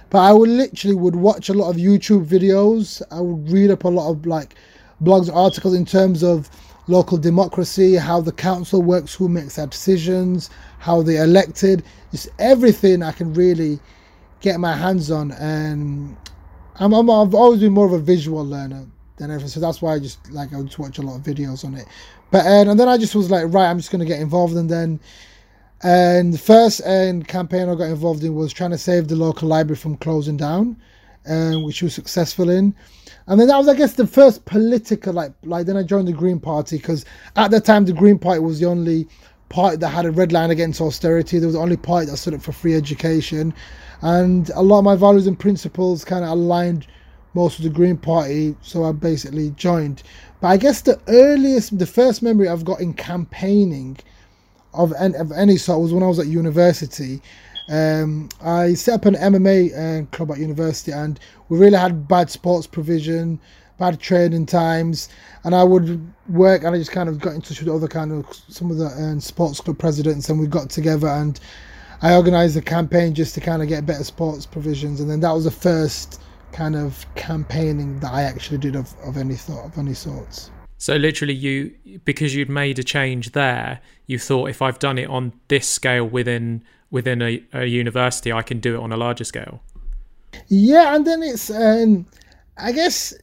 [0.09, 3.01] But I would literally would watch a lot of YouTube videos.
[3.09, 4.55] I would read up a lot of like
[5.01, 6.49] blogs, articles in terms of
[6.87, 13.01] local democracy, how the council works, who makes their decisions, how they're elected, just everything
[13.01, 13.79] I can really
[14.41, 15.31] get my hands on.
[15.31, 16.17] And
[16.75, 19.93] I'm, I'm I've always been more of a visual learner than everything, so that's why
[19.93, 21.87] I just like I just watch a lot of videos on it.
[22.31, 24.99] But and then I just was like, right, I'm just gonna get involved, and then
[25.83, 29.47] and the first um, campaign I got involved in was trying to save the local
[29.47, 30.75] library from closing down,
[31.27, 32.73] um, which was successful in.
[33.27, 35.65] And then that was, I guess, the first political like like.
[35.65, 38.65] Then I joined the Green Party because at the time the Green Party was the
[38.65, 39.07] only
[39.49, 41.37] party that had a red line against austerity.
[41.37, 43.53] There was the only party that stood up for free education,
[44.01, 46.87] and a lot of my values and principles kind of aligned
[47.33, 48.55] most of the Green Party.
[48.61, 50.03] So I basically joined.
[50.41, 53.97] But I guess the earliest, the first memory I've got in campaigning
[54.73, 57.21] of, of any sort was when I was at university.
[57.69, 62.29] Um, I set up an MMA uh, club at university, and we really had bad
[62.29, 63.39] sports provision,
[63.77, 65.09] bad training times,
[65.43, 68.11] and I would work, and I just kind of got in touch with other kind
[68.11, 71.39] of some of the uh, sports club presidents, and we got together, and
[72.01, 75.31] I organised a campaign just to kind of get better sports provisions, and then that
[75.31, 76.21] was the first
[76.57, 80.49] kind of campaigning that I actually did of, of any thought of any sorts.
[80.79, 85.07] So literally, you because you'd made a change there, you thought if I've done it
[85.07, 89.23] on this scale within within a, a university, I can do it on a larger
[89.23, 89.61] scale.
[90.47, 92.07] Yeah, and then it's um,
[92.57, 93.13] I guess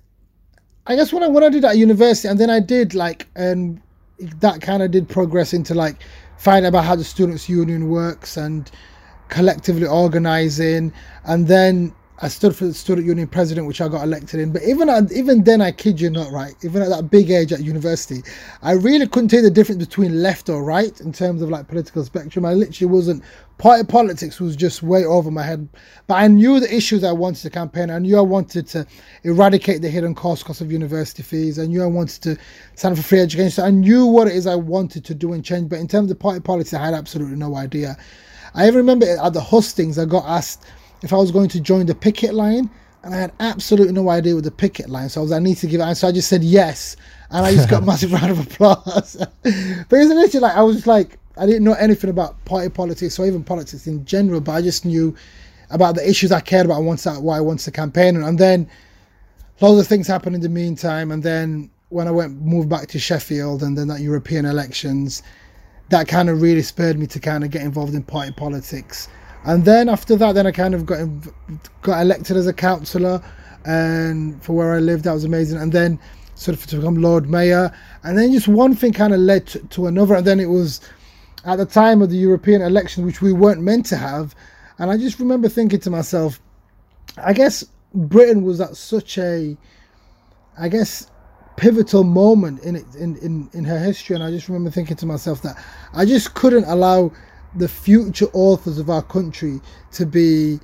[0.87, 3.83] I guess when I when I did at university, and then I did like um,
[4.41, 5.97] that kind of did progress into like
[6.39, 8.71] finding about how the students' union works and
[9.29, 10.93] collectively organizing,
[11.25, 14.53] and then I stood for the student union president, which I got elected in.
[14.53, 16.55] But even at, even then, I kid you not, right?
[16.63, 18.23] Even at that big age at university,
[18.63, 22.05] I really couldn't tell the difference between left or right in terms of like political
[22.05, 22.45] spectrum.
[22.45, 23.25] I literally wasn't.
[23.59, 25.69] Party politics was just way over my head.
[26.07, 27.91] But I knew the issues I wanted to campaign.
[27.91, 28.87] I knew I wanted to
[29.25, 31.59] eradicate the hidden cost cost of university fees.
[31.59, 32.39] I knew I wanted to
[32.77, 33.51] stand for free education.
[33.51, 35.69] So I knew what it is I wanted to do and change.
[35.69, 37.97] But in terms of party politics, I had absolutely no idea.
[38.55, 40.65] I even remember at the hustings, I got asked
[41.05, 42.71] if I was going to join the picket line,
[43.03, 45.09] and I had absolutely no idea what the picket line.
[45.11, 45.95] So I was, I need to give it.
[45.95, 46.97] So I just said yes,
[47.31, 49.17] and I just got a massive round of applause.
[49.43, 53.19] but it's literally like I was just like, I didn't know anything about party politics
[53.19, 55.15] or even politics in general, but I just knew
[55.71, 58.69] about the issues I cared about once that why I wanted to campaign and then
[59.61, 62.99] loads of things happened in the meantime and then when I went moved back to
[62.99, 65.23] Sheffield and then that European elections
[65.89, 69.09] that kind of really spurred me to kind of get involved in party politics
[69.45, 71.09] and then after that then I kind of got
[71.83, 73.23] got elected as a councillor
[73.65, 75.59] and for where I lived that was amazing.
[75.59, 75.99] And then
[76.35, 77.73] sort of to become Lord Mayor.
[78.03, 80.15] And then just one thing kind of led to, to another.
[80.15, 80.81] And then it was
[81.45, 84.35] at the time of the European election which we weren't meant to have.
[84.79, 86.41] And I just remember thinking to myself,
[87.17, 89.57] I guess Britain was at such a,
[90.59, 91.11] I guess,
[91.57, 94.17] pivotal moment in it in, in, in her history.
[94.17, 97.13] And I just remember thinking to myself that I just couldn't allow
[97.57, 99.61] the future authors of our country
[99.93, 100.59] to be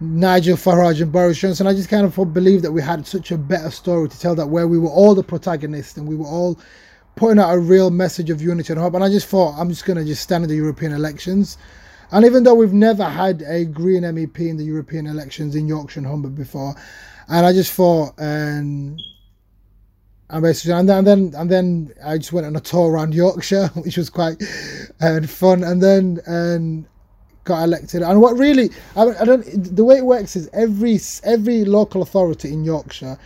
[0.00, 1.66] Nigel Farage and Boris Johnson.
[1.66, 4.48] I just kind of believe that we had such a better story to tell that
[4.48, 6.58] where we were all the protagonists and we were all
[7.14, 8.94] putting out a real message of unity and hope.
[8.94, 11.56] And I just thought I'm just going to just stand in the European elections
[12.12, 16.00] and even though we've never had a Green MEP in the European elections in Yorkshire
[16.00, 16.74] and Humber before,
[17.28, 18.96] and I just thought, um,
[20.30, 23.14] and basically, and then, and then and then I just went on a tour around
[23.14, 24.42] Yorkshire, which was quite
[25.00, 26.86] uh, fun, and then and
[27.44, 28.02] got elected.
[28.02, 29.44] And what really, I, I don't,
[29.76, 33.18] the way it works is every every local authority in Yorkshire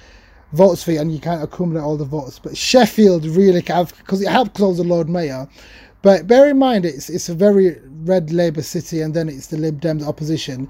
[0.52, 2.38] votes for you, and you can't accumulate all the votes.
[2.38, 5.48] But Sheffield really, can because it helped was the Lord Mayor.
[6.02, 9.56] But bear in mind, it's it's a very red Labour city, and then it's the
[9.56, 10.68] Lib Dems opposition.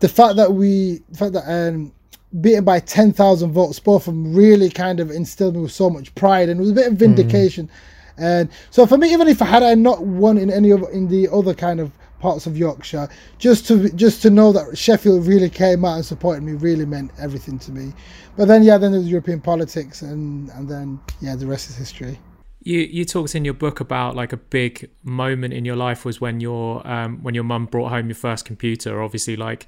[0.00, 1.92] The fact that we, the fact that um,
[2.40, 5.90] beaten by ten thousand votes, both of them really kind of instilled me with so
[5.90, 7.66] much pride, and it was a bit of vindication.
[7.66, 7.70] Mm.
[8.18, 11.08] And so for me, even if I had I not won in any of in
[11.08, 15.50] the other kind of parts of Yorkshire, just to just to know that Sheffield really
[15.50, 17.92] came out and supported me really meant everything to me.
[18.36, 21.76] But then yeah, then there was European politics, and and then yeah, the rest is
[21.76, 22.18] history
[22.66, 26.20] you you talked in your book about like a big moment in your life was
[26.20, 29.66] when your um when your mum brought home your first computer obviously like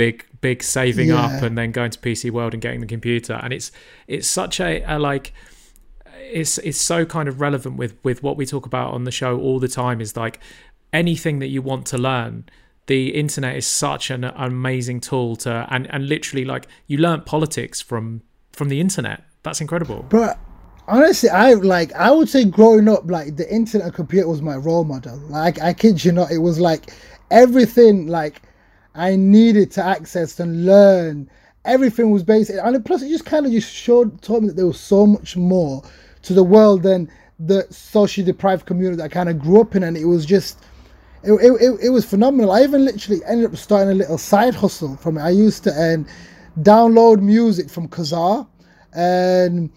[0.00, 1.26] big big saving yeah.
[1.26, 3.70] up and then going to PC World and getting the computer and it's
[4.08, 5.34] it's such a, a like
[6.22, 9.38] it's it's so kind of relevant with with what we talk about on the show
[9.38, 10.40] all the time is like
[10.90, 12.44] anything that you want to learn
[12.86, 17.82] the internet is such an amazing tool to and and literally like you learn politics
[17.82, 20.38] from from the internet that's incredible but
[20.88, 24.56] honestly, I like I would say growing up, like the internet and computer was my
[24.56, 25.18] role model.
[25.28, 26.92] Like I kid you not, it was like
[27.30, 28.42] everything like
[29.00, 31.30] I needed to access and learn.
[31.64, 34.66] Everything was basic, and plus it just kind of just showed told me that there
[34.66, 35.82] was so much more
[36.22, 39.82] to the world than the socially deprived community that I kind of grew up in,
[39.82, 40.64] and it was just.
[41.22, 42.50] It, it, it, was phenomenal.
[42.50, 45.20] I even literally ended up starting a little side hustle from it.
[45.20, 46.06] I used to um,
[46.60, 48.46] download music from Kazaa
[48.94, 49.70] and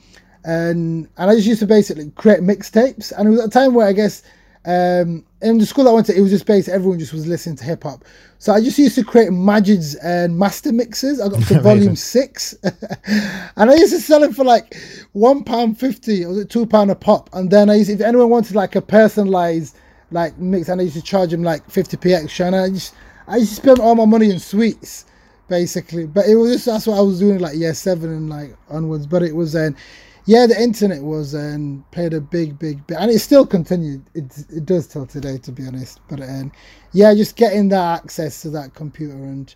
[0.45, 3.11] and and I just used to basically create mixtapes.
[3.17, 4.23] And it was a time where I guess
[4.65, 7.57] um, in the school I went to, it was just based everyone just was listening
[7.57, 8.05] to hip hop.
[8.39, 11.19] So I just used to create Magid's and master mixes.
[11.19, 14.75] I got to volume six, and I used to sell them for like
[15.11, 16.23] one pound fifty.
[16.23, 17.29] Or was two pound a pop?
[17.33, 19.77] And then I used, if anyone wanted like a personalized
[20.11, 22.47] like mix, and I used to charge them like fifty p extra.
[22.47, 22.95] And I just
[23.27, 25.05] I used to spend all my money in sweets
[25.49, 26.05] basically.
[26.05, 29.07] But it was just that's what I was doing like year seven and like onwards.
[29.07, 29.75] But it was then.
[29.75, 29.79] Uh,
[30.25, 34.03] yeah, the internet was and um, played a big, big bit, and it still continued.
[34.13, 35.99] It it does till today, to be honest.
[36.07, 36.51] But um,
[36.93, 39.53] yeah, just getting that access to that computer and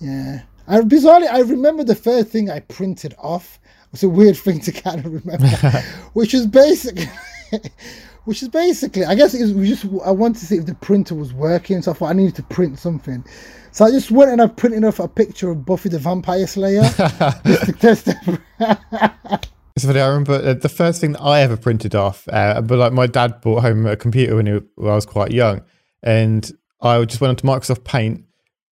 [0.00, 3.58] yeah, I bizarrely I remember the first thing I printed off.
[3.86, 5.46] It was a weird thing to kind of remember,
[6.12, 7.08] which is basically.
[8.24, 10.74] which is basically, I guess it was we just I wanted to see if the
[10.74, 13.24] printer was working, so I thought I needed to print something.
[13.76, 16.80] So I just went and I printed off a picture of Buffy the Vampire Slayer
[16.80, 18.16] just to test it.
[19.76, 20.00] It's funny.
[20.00, 23.42] I remember the first thing that I ever printed off, uh, but like my dad
[23.42, 25.60] bought home a computer when, he, when I was quite young,
[26.02, 28.24] and I just went onto Microsoft Paint,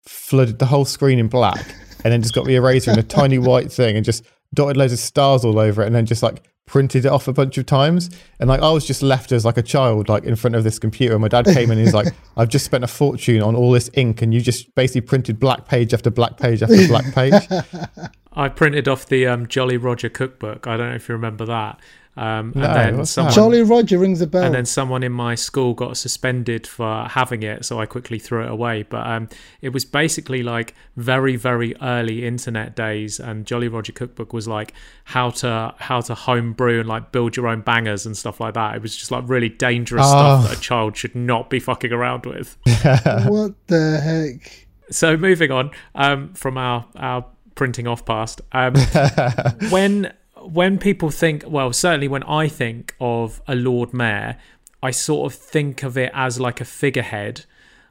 [0.07, 1.67] flooded the whole screen in black,
[2.05, 4.22] and then just got the eraser and a tiny white thing, and just
[4.55, 7.33] dotted loads of stars all over it, and then just like printed it off a
[7.33, 8.11] bunch of times.
[8.41, 10.79] And like I was just left as like a child, like in front of this
[10.79, 11.15] computer.
[11.15, 13.73] And my dad came in and he's like, I've just spent a fortune on all
[13.73, 17.35] this ink and you just basically printed black page after black page after black page.
[18.35, 20.67] I printed off the um, Jolly Roger cookbook.
[20.67, 21.79] I don't know if you remember that.
[22.15, 24.45] Um, no, and then someone, Jolly Roger rings a bell.
[24.45, 28.45] And then someone in my school got suspended for having it, so I quickly threw
[28.45, 28.83] it away.
[28.83, 29.29] But um,
[29.63, 34.75] it was basically like very, very early internet days, and Jolly Roger Cookbook was like
[35.05, 38.55] how to how to home brew and like build your own bangers and stuff like
[38.55, 38.77] that.
[38.77, 40.09] It was just like really dangerous oh.
[40.09, 42.59] stuff that a child should not be fucking around with.
[43.27, 44.67] what the heck?
[44.91, 48.75] So moving on um, from our our printing off past, um,
[49.71, 50.13] when
[50.51, 54.36] when people think, well, certainly when I think of a Lord Mayor,
[54.82, 57.45] I sort of think of it as like a figurehead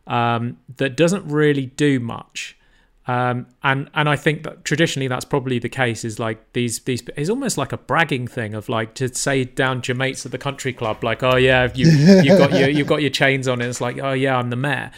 [0.08, 2.58] um, that doesn't really do much.
[3.08, 6.06] Um, and and I think that traditionally that's probably the case.
[6.06, 9.82] Is like these these it's almost like a bragging thing of like to say down
[9.86, 11.90] your mates at the country club, like oh yeah you
[12.22, 13.60] you got your you've got your chains on.
[13.60, 14.92] And it's like oh yeah I'm the mayor,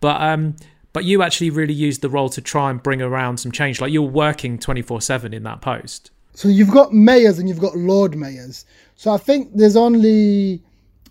[0.00, 0.56] but um
[0.92, 3.80] but you actually really used the role to try and bring around some change.
[3.80, 6.10] Like you're working twenty four seven in that post.
[6.36, 8.66] So you've got mayors and you've got lord mayors.
[8.94, 10.62] So I think there's only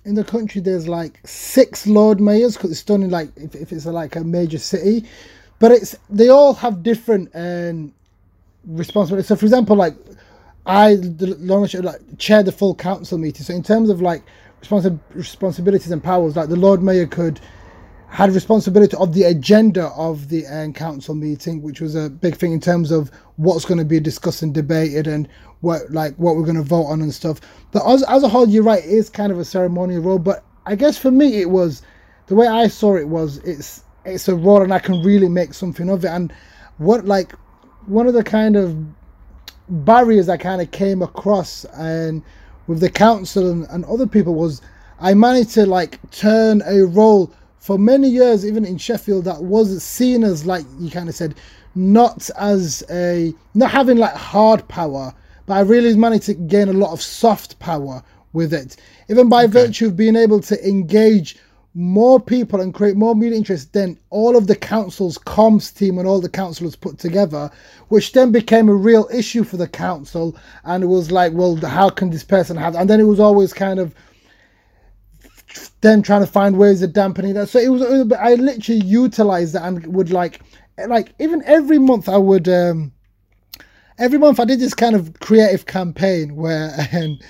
[0.05, 3.71] in the country there's like six lord mayors because it's done in like if, if
[3.71, 5.03] it's a, like a major city
[5.59, 7.91] but it's they all have different um,
[8.67, 9.27] responsibilities.
[9.27, 9.95] So, for example, like
[10.65, 13.43] I, the lord like chair the full council meeting.
[13.43, 14.23] So, in terms of like
[14.61, 17.39] responsi- responsibilities and powers, like the Lord Mayor could
[18.15, 22.53] had responsibility of the agenda of the um, council meeting, which was a big thing
[22.53, 25.27] in terms of what's going to be discussed and debated and
[25.59, 27.41] what like what we're going to vote on and stuff.
[27.73, 30.17] But as, as a whole, you're right, it is kind of a ceremonial role.
[30.17, 31.81] But I guess for me, it was
[32.27, 35.53] the way I saw it was it's it's a role and I can really make
[35.53, 36.09] something of it.
[36.09, 36.31] And
[36.77, 37.33] what like
[37.85, 38.77] one of the kind of
[39.67, 42.23] barriers I kind of came across and
[42.67, 44.61] with the council and, and other people was
[45.01, 47.33] I managed to like turn a role
[47.65, 51.33] for many years, even in Sheffield, that was seen as like you kind of said,
[51.73, 55.11] not as a not having like hard power,
[55.47, 58.03] but I really managed to gain a lot of soft power
[58.33, 58.75] with it,
[59.09, 59.53] even by okay.
[59.53, 61.39] virtue of being able to engage
[61.73, 66.07] more people and create more media interest than all of the council's comms team and
[66.07, 67.49] all the councillors put together,
[67.87, 70.37] which then became a real issue for the council.
[70.65, 72.75] And it was like, well, how can this person have?
[72.75, 73.95] And then it was always kind of
[75.81, 77.49] them trying to find ways of dampening that.
[77.49, 80.41] So it was, it was I literally utilized that and would like,
[80.87, 82.91] like even every month I would, um,
[83.97, 87.21] every month I did this kind of creative campaign where, and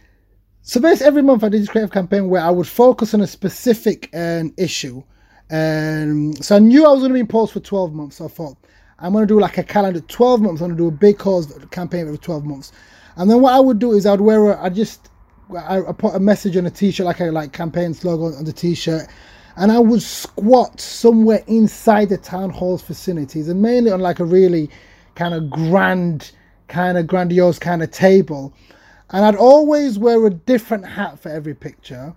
[0.62, 3.26] so basically, every month I did this creative campaign where I would focus on a
[3.26, 5.02] specific um, issue.
[5.50, 8.16] And um, so I knew I was going to be in post for 12 months.
[8.16, 8.56] So I thought,
[8.98, 10.62] I'm going to do like a calendar, 12 months.
[10.62, 12.72] I'm going to do a big cause campaign for 12 months.
[13.16, 15.10] And then what I would do is I'd wear, I just,
[15.56, 18.52] I, I put a message on a t-shirt, like a like campaign slogan on the
[18.52, 19.08] t-shirt.
[19.56, 24.24] And I would squat somewhere inside the town hall's facilities and mainly on like a
[24.24, 24.68] really
[25.14, 26.32] kind of grand,
[26.66, 28.52] kind of grandiose kind of table
[29.10, 32.14] and I'd always wear a different hat for every picture.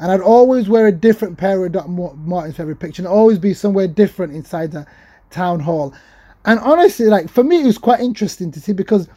[0.00, 3.02] And I'd always wear a different pair of Doc for every picture.
[3.02, 4.84] And always be somewhere different inside the
[5.30, 5.94] town hall.
[6.44, 9.08] And honestly, like for me, it was quite interesting to see because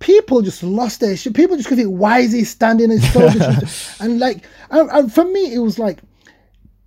[0.00, 1.34] people just lost their shit.
[1.34, 3.28] People just could think, why is he standing in so
[4.00, 6.00] And like, and, and for me, it was like,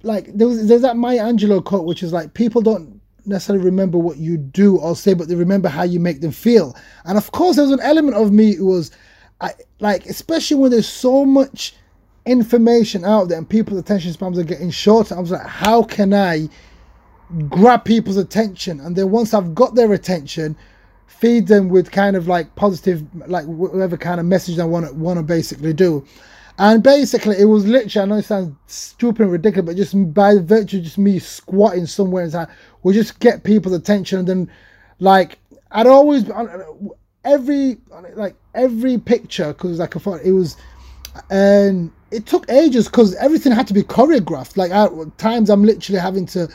[0.01, 3.97] like there was there's that Maya Angelou quote, which is like, people don't necessarily remember
[3.97, 6.76] what you do or say, but they remember how you make them feel.
[7.05, 8.91] And of course, there was an element of me who was
[9.39, 11.76] I like especially when there's so much
[12.26, 15.16] information out there and people's attention spans are getting shorter.
[15.16, 16.49] I was like, how can I
[17.49, 18.80] grab people's attention?
[18.80, 20.55] And then once I've got their attention,
[21.08, 24.93] feed them with kind of like positive, like whatever kind of message I want to
[24.93, 26.06] want to basically do.
[26.60, 30.38] And basically, it was literally, I know it sounds stupid and ridiculous, but just by
[30.38, 32.47] virtue of just me squatting somewhere inside,
[32.84, 34.20] we just get people's attention.
[34.20, 34.51] And then,
[34.99, 35.39] like,
[35.72, 36.30] I'd always,
[37.26, 37.78] every
[38.16, 40.58] like every picture because like I thought it was
[41.30, 45.99] and it took ages because everything had to be choreographed like at times i'm literally
[45.99, 46.47] having to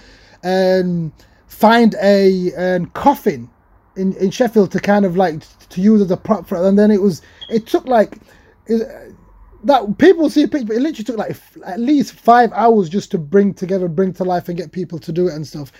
[0.44, 1.12] um,
[1.46, 3.48] find a um, coffin
[3.98, 6.90] in, in sheffield to kind of like to use as a prop for and then
[6.90, 8.18] it was it took like
[8.66, 9.14] it,
[9.64, 11.36] that people see a picture, but it literally took like
[11.66, 15.12] at least five hours just to bring together, bring to life, and get people to
[15.12, 15.72] do it and stuff.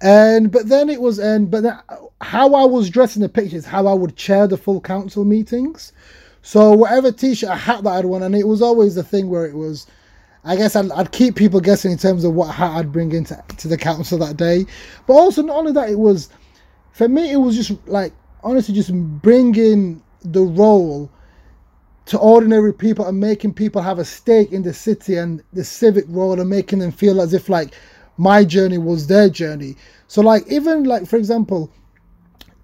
[0.00, 1.78] And but then it was and but then
[2.20, 5.92] how I was dressed in the pictures, how I would chair the full council meetings.
[6.42, 9.46] So whatever t-shirt, a hat that I'd want, and it was always the thing where
[9.46, 9.86] it was.
[10.44, 13.42] I guess I'd, I'd keep people guessing in terms of what hat I'd bring into
[13.56, 14.64] to the council that day.
[15.08, 16.28] But also not only that, it was
[16.96, 18.10] for me it was just like
[18.42, 18.90] honestly just
[19.20, 21.10] bringing the role
[22.06, 26.06] to ordinary people and making people have a stake in the city and the civic
[26.08, 27.74] role and making them feel as if like
[28.16, 29.76] my journey was their journey.
[30.08, 31.70] So like even like for example,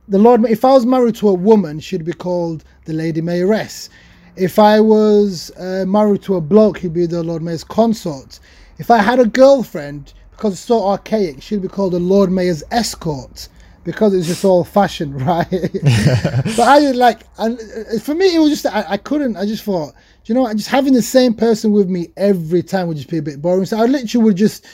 [0.09, 3.91] the Lord if I was married to a woman, she'd be called the Lady Mayoress.
[4.37, 8.41] If I was uh, married to a bloke, he'd be the Lord Mayor's consort.
[8.79, 12.65] If I had a girlfriend, because it's so archaic, she'd be called the Lord Mayor's
[12.71, 13.51] escort
[13.85, 15.49] because it's just all fashion, right?
[15.51, 19.37] but I like, and uh, for me, it was just I, I couldn't.
[19.37, 19.95] I just thought,
[20.27, 23.23] you know, just having the same person with me every time would just be a
[23.23, 23.65] bit boring.
[23.65, 24.67] So I literally would just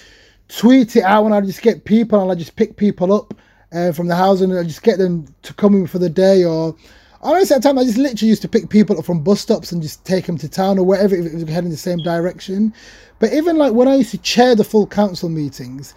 [0.48, 3.34] tweet it out and I'd just get people and I'd just pick people up
[3.72, 6.44] uh, from the house and I'd just get them to come in for the day
[6.44, 6.74] or
[7.22, 9.82] honestly, at times I just literally used to pick people up from bus stops and
[9.82, 12.72] just take them to town or wherever if it was heading the same direction.
[13.18, 15.94] But even like when I used to chair the full council meetings,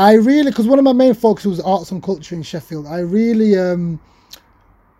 [0.00, 2.86] I really because one of my main focuses was arts and culture in Sheffield.
[2.86, 4.00] I really um,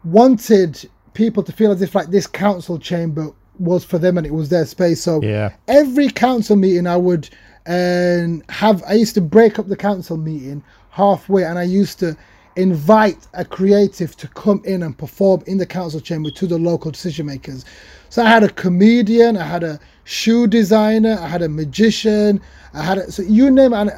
[0.05, 4.35] wanted people to feel as if like this council chamber was for them and it
[4.35, 5.01] was their space.
[5.01, 5.53] So Yeah.
[5.69, 7.31] every council meeting I would
[7.67, 12.15] um, have I used to break up the council meeting halfway and I used to
[12.57, 16.91] invite a creative to come in and perform in the council chamber to the local
[16.91, 17.65] decision makers.
[18.11, 22.39] So I had a comedian, I had a shoe designer, I had a magician,
[22.75, 23.93] I had a, so you name it and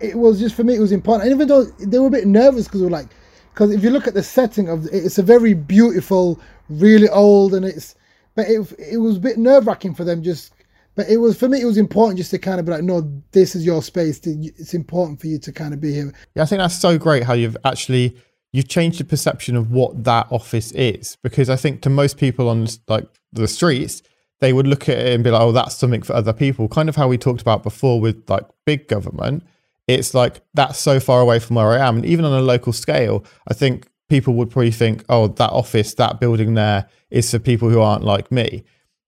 [0.00, 1.30] it was just for me it was important.
[1.30, 3.08] And even though they were a bit nervous because we're like
[3.52, 7.64] because if you look at the setting of it's a very beautiful, really old and
[7.64, 7.94] it's
[8.34, 10.52] but it it was a bit nerve wracking for them just
[10.94, 13.10] but it was for me it was important just to kind of be like no
[13.32, 16.46] this is your space it's important for you to kind of be here Yeah, I
[16.46, 18.16] think that's so great how you've actually
[18.52, 22.48] you've changed the perception of what that office is because I think to most people
[22.48, 24.02] on like the streets
[24.40, 26.68] they would look at it and be like, oh, that's something for other people.
[26.68, 29.44] Kind of how we talked about before with like big government.
[29.88, 32.72] It's like that's so far away from where I am, and even on a local
[32.72, 37.38] scale, I think people would probably think, oh, that office, that building there is for
[37.38, 38.64] people who aren't like me.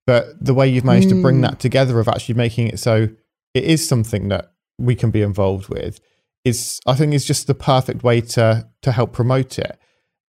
[0.06, 1.42] But the way you've managed to bring hmm.
[1.42, 3.08] that together of actually making it so
[3.54, 6.00] it is something that we can be involved with
[6.44, 9.78] is I think is just the perfect way to to help promote it.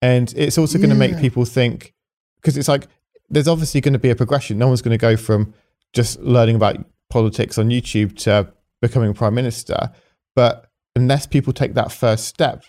[0.02, 1.94] And it's also going to make people think
[2.38, 2.88] because it's like
[3.30, 4.58] there's obviously going to be a progression.
[4.58, 5.54] No one's going to go from
[5.94, 9.92] just learning about politics on YouTube to becoming prime minister.
[10.36, 12.64] But unless people take that first step,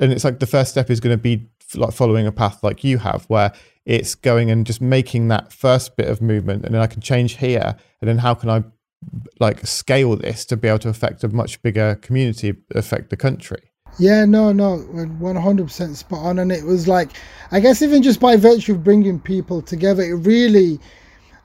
[0.00, 2.84] and it's like the first step is going to be like following a path like
[2.84, 3.52] you have, where
[3.84, 7.36] it's going and just making that first bit of movement, and then I can change
[7.36, 8.64] here, and then how can I
[9.38, 13.62] like scale this to be able to affect a much bigger community, affect the country.
[13.98, 17.10] Yeah, no, no, one hundred percent spot on, and it was like,
[17.50, 20.78] I guess even just by virtue of bringing people together, it really,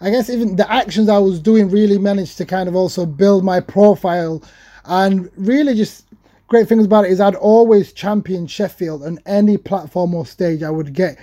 [0.01, 3.43] I guess even the actions I was doing really managed to kind of also build
[3.43, 4.43] my profile,
[4.85, 6.07] and really just
[6.47, 10.69] great things about it is I'd always champion Sheffield on any platform or stage I
[10.69, 11.17] would get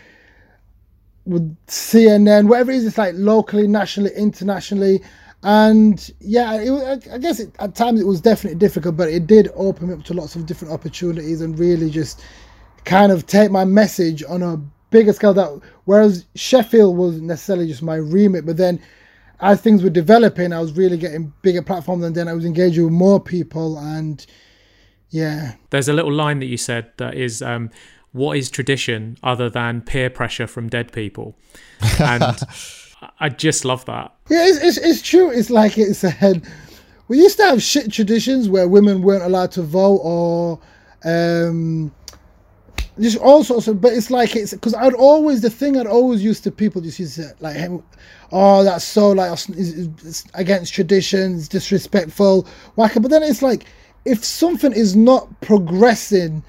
[1.26, 5.02] with CNN, whatever it is, it's like locally, nationally, internationally.
[5.42, 9.50] And yeah, was- I guess it, at times it was definitely difficult, but it did
[9.54, 12.22] open me up to lots of different opportunities and really just
[12.84, 14.58] kind of take my message on a
[14.90, 15.34] bigger scale.
[15.34, 18.80] That whereas Sheffield wasn't necessarily just my remit, but then
[19.40, 22.84] as things were developing, I was really getting bigger platforms, and then I was engaging
[22.84, 24.24] with more people, and
[25.10, 27.70] yeah, There's a little line that you said that is, um,
[28.12, 31.36] "What is tradition other than peer pressure from dead people?"
[31.98, 32.22] And
[33.20, 34.14] I just love that.
[34.28, 35.30] Yeah, it's, it's, it's true.
[35.30, 36.46] It's like it said.
[37.08, 40.60] We used to have shit traditions where women weren't allowed to vote or
[41.04, 41.92] um,
[42.98, 43.80] just all sorts of.
[43.80, 47.16] But it's like it's because I'd always the thing I'd always used to people just
[47.16, 47.68] to like, hey,
[48.32, 52.94] oh, that's so like it's, against traditions, disrespectful, whack.
[52.94, 53.66] But then it's like
[54.04, 56.42] if something is not progressing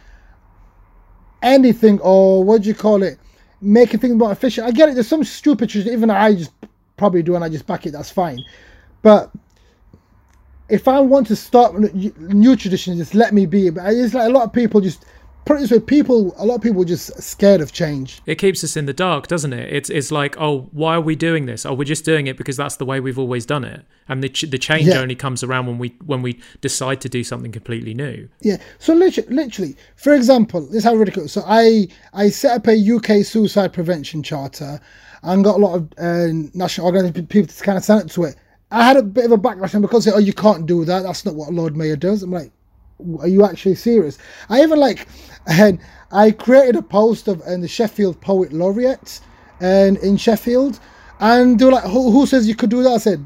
[1.41, 3.17] anything or what do you call it
[3.61, 6.51] making things more efficient i get it there's some stupid tradition even i just
[6.97, 8.39] probably do and i just back it that's fine
[9.01, 9.31] but
[10.69, 14.31] if i want to start new traditions just let me be but it's like a
[14.31, 15.05] lot of people just
[15.45, 18.35] put it this way people a lot of people are just scared of change It
[18.35, 19.71] keeps us in the dark, doesn't it?
[19.73, 21.65] It's it's like, oh, why are we doing this?
[21.65, 24.29] Oh, we're just doing it because that's the way we've always done it, and the
[24.29, 24.99] ch- the change Yeah.
[24.99, 28.29] only comes around when we when we decide to do something completely new.
[28.41, 28.57] Yeah.
[28.79, 31.33] So literally, literally, for example, this is how ridiculous.
[31.33, 34.79] So I I set up a UK suicide prevention charter,
[35.23, 38.23] and got a lot of uh, national organisations people to kind of sign up to
[38.25, 38.35] it.
[38.73, 41.03] I had a bit of a backlash and because they, oh you can't do that.
[41.03, 42.23] That's not what Lord Mayor does.
[42.23, 42.51] I'm like,
[43.19, 44.17] are you actually serious?
[44.49, 45.07] I even like,
[45.47, 45.79] and
[46.11, 49.19] I created a post of and the Sheffield Poet Laureate,
[49.59, 50.79] and in Sheffield,
[51.19, 52.93] and they were like, who, who says you could do that?
[52.93, 53.23] I said,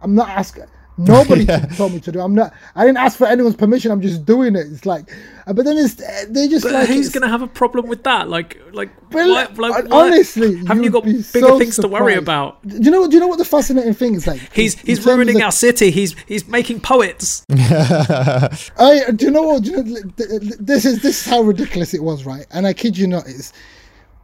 [0.00, 0.64] I'm not asking.
[0.96, 1.66] Nobody Yeah.
[1.66, 2.20] told me to do.
[2.20, 2.52] I'm not.
[2.76, 3.90] I didn't ask for anyone's permission.
[3.90, 4.66] I'm just doing it.
[4.70, 5.10] It's like,
[5.46, 5.94] uh, but then it's
[6.28, 6.86] they just But like.
[6.88, 8.28] who's going to have a problem with that?
[8.28, 11.88] Like, like, Well, why, like hon- why- honestly, haven't you got bigger so things to
[11.88, 12.64] worry about?
[12.66, 13.08] Do you know?
[13.08, 14.40] Do you know what the fascinating thing is like?
[14.52, 15.90] He's he's ruining our city.
[15.90, 17.44] He's he's making poets.
[17.50, 19.62] I do you know what?
[19.64, 22.46] Do you know, th- th- this is this is how ridiculous it was, right?
[22.52, 23.52] And I kid you not, is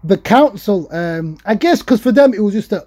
[0.04, 0.88] the council.
[0.94, 2.86] Um, I guess because for them it was just a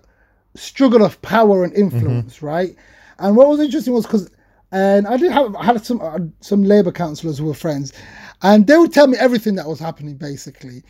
[0.55, 2.75] struggle of power and influence, right?
[3.19, 4.29] And what was interesting was because,
[4.71, 7.93] and I did have I had some uh, some Labour councillors who were friends,
[8.41, 10.83] and they would tell me everything that was happening basically,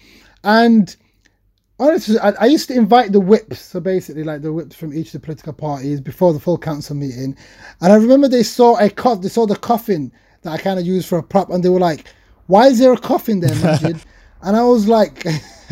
[0.43, 0.95] and
[1.79, 5.07] honestly, I, I used to invite the whips, so basically like the whips from each
[5.07, 7.35] of the political parties before the full council meeting,
[7.81, 10.11] and I remember they saw a cof, they saw the coffin
[10.43, 12.07] that I kind of used for a prop, and they were like,
[12.47, 14.03] "Why is there a coffin there, Magid?"
[14.43, 15.25] and I was like,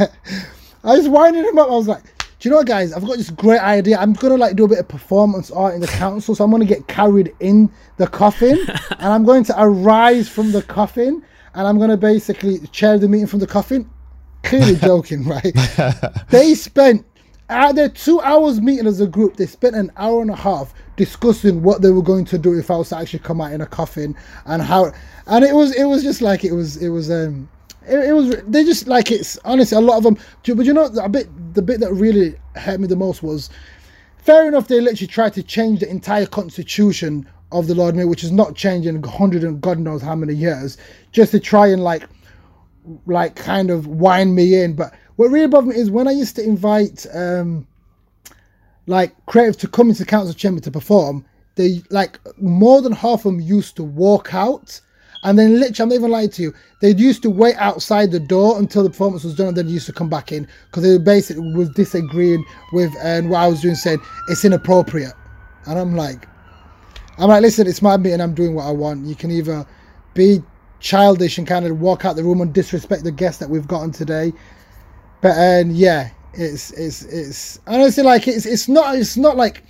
[0.84, 1.70] I was winding him up.
[1.70, 2.04] I was like,
[2.42, 2.92] do you know what, guys?
[2.92, 4.00] I've got this great idea.
[4.00, 6.66] I'm gonna like do a bit of performance art in the council, so I'm gonna
[6.66, 8.58] get carried in the coffin,
[8.98, 11.24] and I'm going to arise from the coffin,
[11.54, 13.88] and I'm gonna basically chair the meeting from the coffin.
[14.42, 15.56] Clearly joking, right?
[16.32, 17.06] they spent
[17.50, 19.38] at their two hours meeting as a group.
[19.38, 22.72] They spent an hour and a half discussing what they were going to do if
[22.72, 24.16] I was to actually come out in a coffin
[24.48, 24.92] and how.
[25.28, 27.48] And it was it was just like it was it was um
[27.88, 30.17] it, it, was they just like it's honestly a lot of them
[30.55, 33.49] but you know a bit the bit that really hurt me the most was
[34.17, 38.23] fair enough they literally tried to change the entire constitution of the lord mayor which
[38.23, 40.77] is not changing a hundred and god knows how many years
[41.11, 42.03] just to try and like
[43.05, 44.73] like kind of wind me in.
[44.75, 47.67] But what really bothered me is when i used to invite um
[48.88, 51.23] like creative to come into the council chamber to perform
[51.55, 54.82] they like more than half of them used to walk out
[55.24, 58.19] and then literally, I'm not even lying to you, they used to wait outside the
[58.19, 60.97] door until the performance was done and then used to come back in because they
[60.97, 62.43] basically was disagreeing
[62.74, 63.99] with and what I was doing, saying
[64.30, 65.13] it's inappropriate.
[65.67, 66.28] And I'm like,
[67.19, 69.05] I'm like, listen, it's my meeting, I'm doing what I want.
[69.05, 69.65] You can either
[70.15, 70.41] be
[70.80, 73.91] childish and kind of walk out the room and disrespect the guests that we've gotten
[73.91, 74.34] today.
[75.22, 79.63] But and yeah, it's it's it's honestly like it's it's not it's not like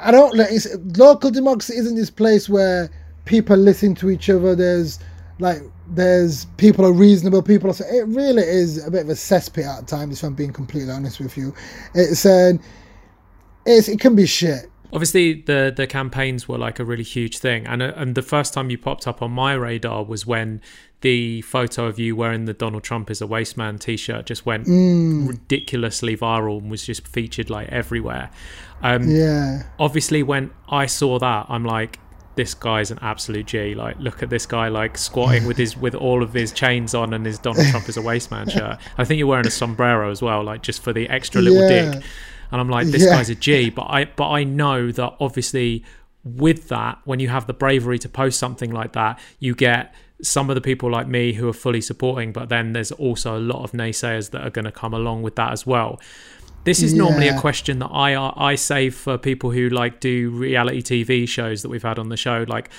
[0.00, 0.66] I don't like it's
[0.96, 2.90] local democracy isn't this place where
[3.24, 4.54] people listen to each other.
[4.54, 4.98] There's
[5.38, 7.42] like there's people are reasonable.
[7.42, 7.94] People are.
[7.94, 10.18] It really is a bit of a cesspit at times.
[10.18, 11.54] If I'm being completely honest with you,
[11.94, 12.60] it's um,
[13.66, 14.70] it's it can be shit.
[14.92, 18.54] Obviously, the the campaigns were like a really huge thing, and uh, and the first
[18.54, 20.60] time you popped up on my radar was when
[21.00, 24.68] the photo of you wearing the Donald Trump is a waste man t-shirt just went
[24.68, 25.28] mm.
[25.28, 28.30] ridiculously viral and was just featured like everywhere.
[28.82, 29.64] Um, yeah.
[29.78, 31.98] Obviously, when I saw that, I'm like,
[32.34, 33.74] this guy's an absolute G.
[33.74, 37.12] Like, look at this guy like squatting with his with all of his chains on
[37.12, 38.78] and his Donald Trump is a waste man shirt.
[38.98, 41.92] I think you're wearing a sombrero as well, like just for the extra little yeah.
[41.92, 42.04] dick.
[42.50, 43.16] And I'm like, this yeah.
[43.16, 43.70] guy's a G.
[43.70, 45.84] But I but I know that obviously
[46.24, 50.48] with that, when you have the bravery to post something like that, you get some
[50.48, 53.64] of the people like me who are fully supporting, but then there's also a lot
[53.64, 56.00] of naysayers that are going to come along with that as well.
[56.64, 56.98] This is yeah.
[56.98, 61.62] normally a question that I I save for people who like do reality TV shows
[61.62, 62.44] that we've had on the show.
[62.46, 62.70] Like,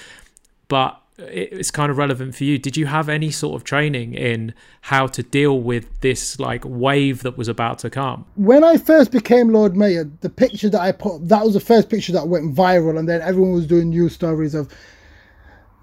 [0.68, 2.58] but it's kind of relevant for you.
[2.58, 7.24] Did you have any sort of training in how to deal with this like wave
[7.24, 8.26] that was about to come?
[8.36, 11.90] When I first became Lord Mayor, the picture that I put that was the first
[11.90, 14.74] picture that went viral, and then everyone was doing news stories of.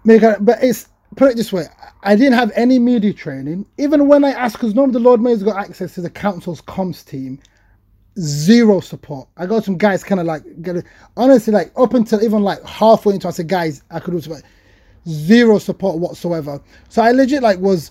[0.05, 1.67] But it's put it this way:
[2.03, 3.67] I didn't have any media training.
[3.79, 7.05] Even when I asked, because normally the Lord Mayor's got access to the council's comms
[7.05, 7.39] team,
[8.21, 9.29] zero support.
[9.37, 10.43] I got some guys kind of like
[11.17, 14.43] honestly like up until even like halfway into I said guys I could do support.
[15.09, 16.61] Zero support whatsoever.
[16.89, 17.91] So I legit like was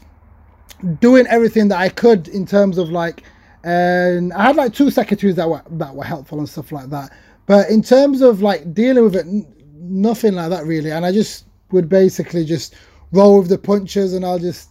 [0.99, 3.23] doing everything that I could in terms of like
[3.63, 7.11] and I had like two secretaries that were that were helpful and stuff like that.
[7.45, 9.25] But in terms of like dealing with it,
[9.73, 10.91] nothing like that really.
[10.91, 12.75] And I just would basically just
[13.11, 14.69] roll with the punches and I'll just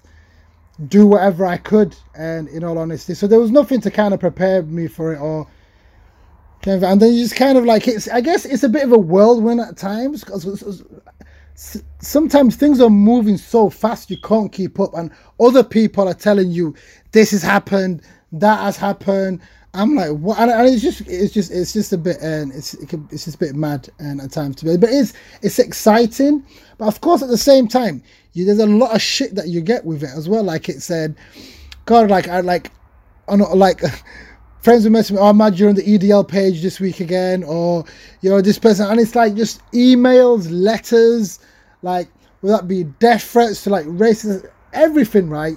[0.87, 4.20] do whatever I could, and in all honesty, so there was nothing to kind of
[4.20, 5.49] prepare me for it, or
[6.66, 8.09] and then you just kind of like it's.
[8.09, 10.85] I guess it's a bit of a whirlwind at times because
[12.01, 15.11] sometimes things are moving so fast you can't keep up, and
[15.41, 16.74] other people are telling you
[17.12, 18.03] this has happened,
[18.33, 19.41] that has happened.
[19.74, 20.38] I'm like, what?
[20.38, 23.36] And, it's just, it's just, it's just a bit, and it's, it can, it's just
[23.36, 25.12] a bit mad, and at times to be, but it's,
[25.42, 26.44] it's exciting.
[26.78, 28.02] But of course, at the same time,
[28.32, 30.42] you, there's a lot of shit that you get with it as well.
[30.42, 31.16] Like it said,
[31.84, 32.70] God, like I like,
[33.28, 33.82] I know, like.
[34.60, 37.84] friends will message me, oh, Mad, you're on the EDL page this week again, or,
[38.20, 38.86] you know, this person.
[38.86, 41.38] And it's like just emails, letters,
[41.82, 42.08] like,
[42.42, 45.56] will that be death threats to like racism, everything, right?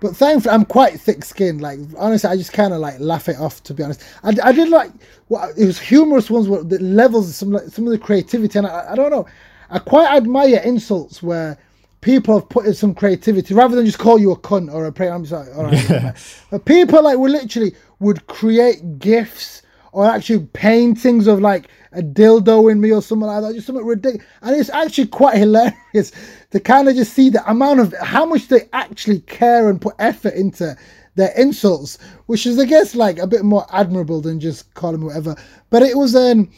[0.00, 1.60] But thankfully, I'm quite thick skinned.
[1.60, 4.02] Like, honestly, I just kind of like laugh it off, to be honest.
[4.22, 4.90] I, I did like,
[5.28, 8.66] well, it was humorous ones, where the levels, some, like, some of the creativity, and
[8.66, 9.26] I, I don't know.
[9.70, 11.58] I quite admire insults where
[12.04, 14.92] people have put in some creativity rather than just call you a cunt or a
[14.92, 15.10] prick.
[15.10, 15.90] I'm just like, all right.
[15.90, 16.14] Yeah.
[16.50, 22.70] But people like would literally would create gifs or actually paintings of like a dildo
[22.70, 24.26] in me or something like that, just something ridiculous.
[24.42, 26.12] And it's actually quite hilarious
[26.54, 29.92] to kind of just see the amount of how much they actually care and put
[29.98, 30.76] effort into
[31.16, 35.34] their insults, which is, I guess, like a bit more admirable than just calling whatever.
[35.70, 36.48] But it was, um,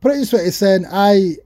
[0.00, 1.36] put it this way, it's saying I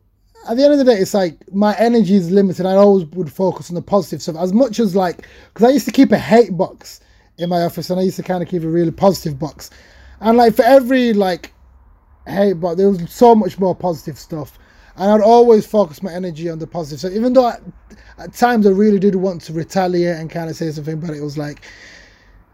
[0.48, 2.64] at the end of the day, it's like my energy is limited.
[2.64, 5.86] I always would focus on the positive stuff as much as like because I used
[5.86, 7.00] to keep a hate box
[7.36, 9.68] in my office and I used to kind of keep a really positive box.
[10.20, 11.52] And like for every like
[12.26, 14.58] hate box, there was so much more positive stuff.
[14.96, 17.58] And I'd always focus my energy on the positive So even though I,
[18.18, 21.20] at times I really did want to retaliate and kind of say something, but it
[21.20, 21.62] was like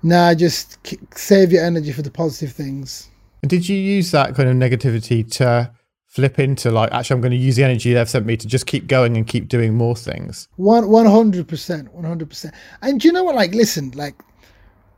[0.02, 3.10] Nah, just k- save your energy for the positive things.
[3.42, 5.70] Did you use that kind of negativity to
[6.06, 8.66] flip into like, actually, I'm going to use the energy they've sent me to just
[8.66, 10.48] keep going and keep doing more things?
[10.56, 12.54] One one hundred percent, one hundred percent.
[12.82, 13.34] And you know what?
[13.34, 14.14] Like, listen, like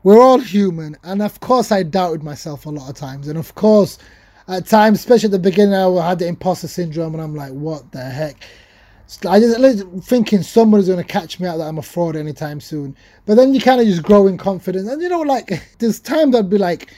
[0.05, 3.55] we're all human, and of course, I doubted myself a lot of times, and of
[3.55, 3.99] course,
[4.49, 7.91] at times, especially at the beginning, I had the imposter syndrome, and I'm like, what
[7.93, 8.37] the heck?
[9.29, 12.97] I just thinking somebody's going to catch me out that I'm a fraud anytime soon.
[13.27, 14.89] But then you kind of just grow in confidence.
[14.89, 16.91] And you know, like, there's times I'd be like,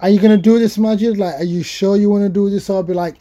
[0.00, 1.18] are you going to do this, Magid?
[1.18, 2.70] Like, are you sure you want to do this?
[2.70, 3.16] Or I'd be like,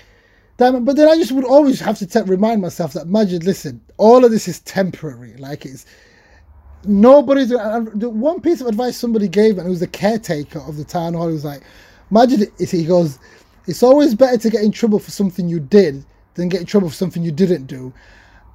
[0.57, 0.85] damn it.
[0.85, 4.31] But then I just would always have to remind myself that, Magid, listen, all of
[4.31, 5.33] this is temporary.
[5.37, 5.85] Like, it's
[6.83, 7.49] nobody's.
[7.49, 11.13] The one piece of advice somebody gave, and it was the caretaker of the town
[11.13, 11.63] hall, he was like,
[12.11, 13.17] Magid, he goes,
[13.67, 16.05] it's always better to get in trouble for something you did
[16.35, 17.93] than get in trouble for something you didn't do.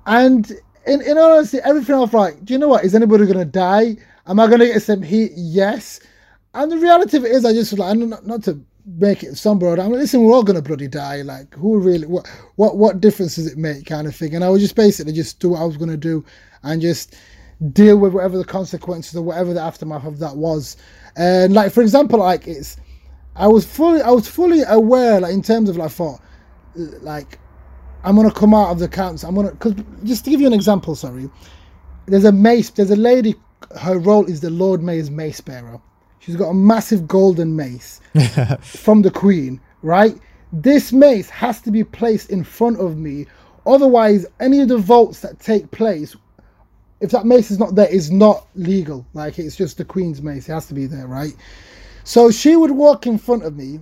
[0.07, 0.51] And
[0.87, 2.85] in, in honesty, everything else, like, do you know what?
[2.85, 3.97] Is anybody going to die?
[4.27, 5.33] Am I going to get some heat?
[5.35, 6.01] Yes.
[6.55, 8.61] And the reality of it is, I just like, not, not to
[8.99, 9.69] make it somber.
[9.69, 11.23] I'm like, listen, we're all going to bloody die.
[11.23, 14.35] Like, who really, what, what, what difference does it make, kind of thing?
[14.35, 16.25] And I was just basically just do what I was going to do
[16.63, 17.17] and just
[17.73, 20.77] deal with whatever the consequences or whatever the aftermath of that was.
[21.17, 22.77] And like, for example, like it's,
[23.41, 26.21] I was fully, I was fully aware, like in terms of like, thought,
[26.79, 27.39] uh, like
[28.05, 29.31] I'm gonna come out of the council.
[29.31, 29.75] I'm gonna because
[30.05, 30.95] just to give you an example.
[30.95, 31.31] Sorry,
[32.07, 32.69] there's a mace.
[32.69, 33.35] There's a lady.
[33.81, 35.81] Her role is the Lord Mayor's mace bearer.
[36.19, 38.01] She's got a massive golden mace
[38.61, 39.59] from the Queen.
[39.83, 40.17] Right.
[40.53, 43.27] This mace has to be placed in front of me.
[43.67, 46.15] Otherwise, any of the votes that take place,
[47.01, 49.07] if that mace is not there, is not legal.
[49.15, 50.47] Like it's just the Queen's mace.
[50.49, 51.35] It has to be there, right?
[52.05, 53.81] So she would walk in front of me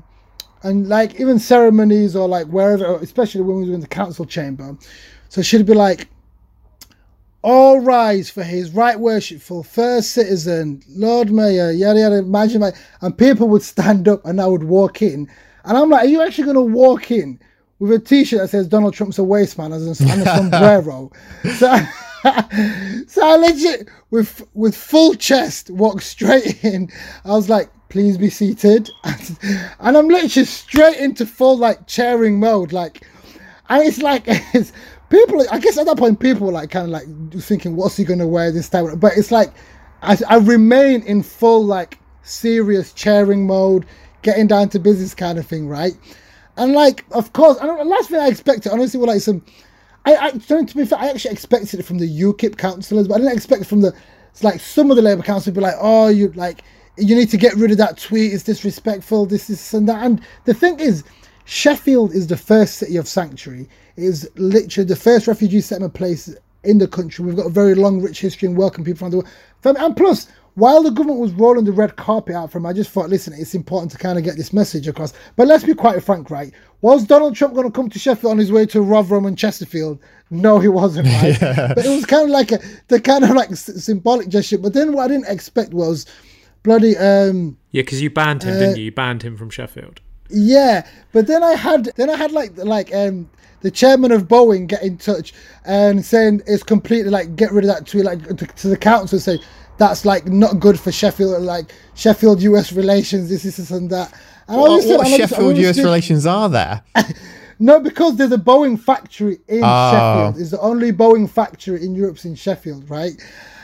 [0.62, 4.76] and like even ceremonies or like wherever, especially when we were in the council chamber.
[5.28, 6.08] So she'd be like,
[7.42, 13.16] "All rise for his right worshipful first citizen, Lord Mayor, yada yada." Imagine, like, and
[13.16, 15.28] people would stand up, and I would walk in,
[15.64, 17.38] and I'm like, "Are you actually going to walk in
[17.78, 21.12] with a T-shirt that says Donald Trump's a waste man and a sombrero?"
[21.56, 21.76] so.
[23.06, 26.90] so I legit with with full chest walked straight in.
[27.24, 28.91] I was like, please be seated.
[29.05, 32.72] and I'm literally straight into full like chairing mode.
[32.72, 33.07] Like,
[33.68, 34.72] and it's like, it's,
[35.11, 38.05] people, I guess at that point, people were like kind of like thinking, what's he
[38.05, 38.99] going to wear this time?
[38.99, 39.53] But it's like,
[40.03, 43.86] I, I remain in full like serious chairing mode,
[44.22, 45.97] getting down to business kind of thing, right?
[46.57, 49.45] And like, of course, don't, the last thing I expected, honestly, were like some,
[50.05, 53.18] I, I, to be fair, I actually expected it from the UKIP councillors, but I
[53.18, 53.95] didn't expect it from the,
[54.30, 56.62] it's like some of the Labour council would be like, oh, you like,
[56.99, 58.32] you need to get rid of that tweet.
[58.32, 59.26] It's disrespectful.
[59.26, 60.05] This is and that.
[60.05, 61.05] And the thing is,
[61.44, 63.68] Sheffield is the first city of sanctuary.
[63.96, 66.34] It is literally the first refugee settlement place
[66.64, 67.24] in the country.
[67.24, 69.76] We've got a very long, rich history and welcome people from the world.
[69.78, 72.90] And plus, while the government was rolling the red carpet out for him, I just
[72.90, 75.12] thought, listen, it's important to kind of get this message across.
[75.36, 76.53] But let's be quite frank, right?
[76.80, 80.01] Was Donald Trump going to come to Sheffield on his way to Rotherham and Chesterfield?
[80.30, 81.40] No, he wasn't, right?
[81.40, 81.74] yeah.
[81.74, 84.59] But it was kind of like a the kind of like symbolic gesture.
[84.59, 86.07] But then what I didn't expect was
[86.68, 88.84] bloody um yeah because you banned him uh, didn't you?
[88.84, 90.00] You banned him from sheffield.
[90.30, 93.28] Yeah but then i had then i had like like um
[93.60, 95.32] the chairman of boeing get in touch
[95.64, 99.18] and saying it's completely like get rid of that tweet like to, to the council
[99.18, 99.38] say
[99.78, 104.12] that's like not good for sheffield like sheffield us relations this, this, and that.
[104.48, 106.82] And what, what sheffield us relations are there?
[107.60, 109.90] No because there's a boeing factory in oh.
[109.90, 110.40] sheffield.
[110.40, 113.20] It's the only boeing factory in europe's in sheffield right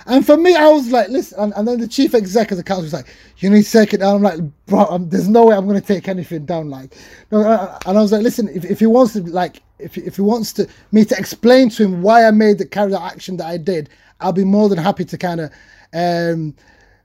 [0.07, 2.63] and for me, I was like, listen, and, and then the chief exec of the
[2.63, 3.07] council was like,
[3.39, 4.17] you need to take it down.
[4.17, 6.69] I'm like, bro, I'm, there's no way I'm going to take anything down.
[6.71, 6.95] Like,
[7.31, 7.41] no,
[7.87, 10.53] and I was like, listen, if, if he wants to, like, if, if he wants
[10.55, 13.89] to me to explain to him why I made the out action that I did,
[14.21, 15.51] I'll be more than happy to kind of
[15.93, 16.55] um,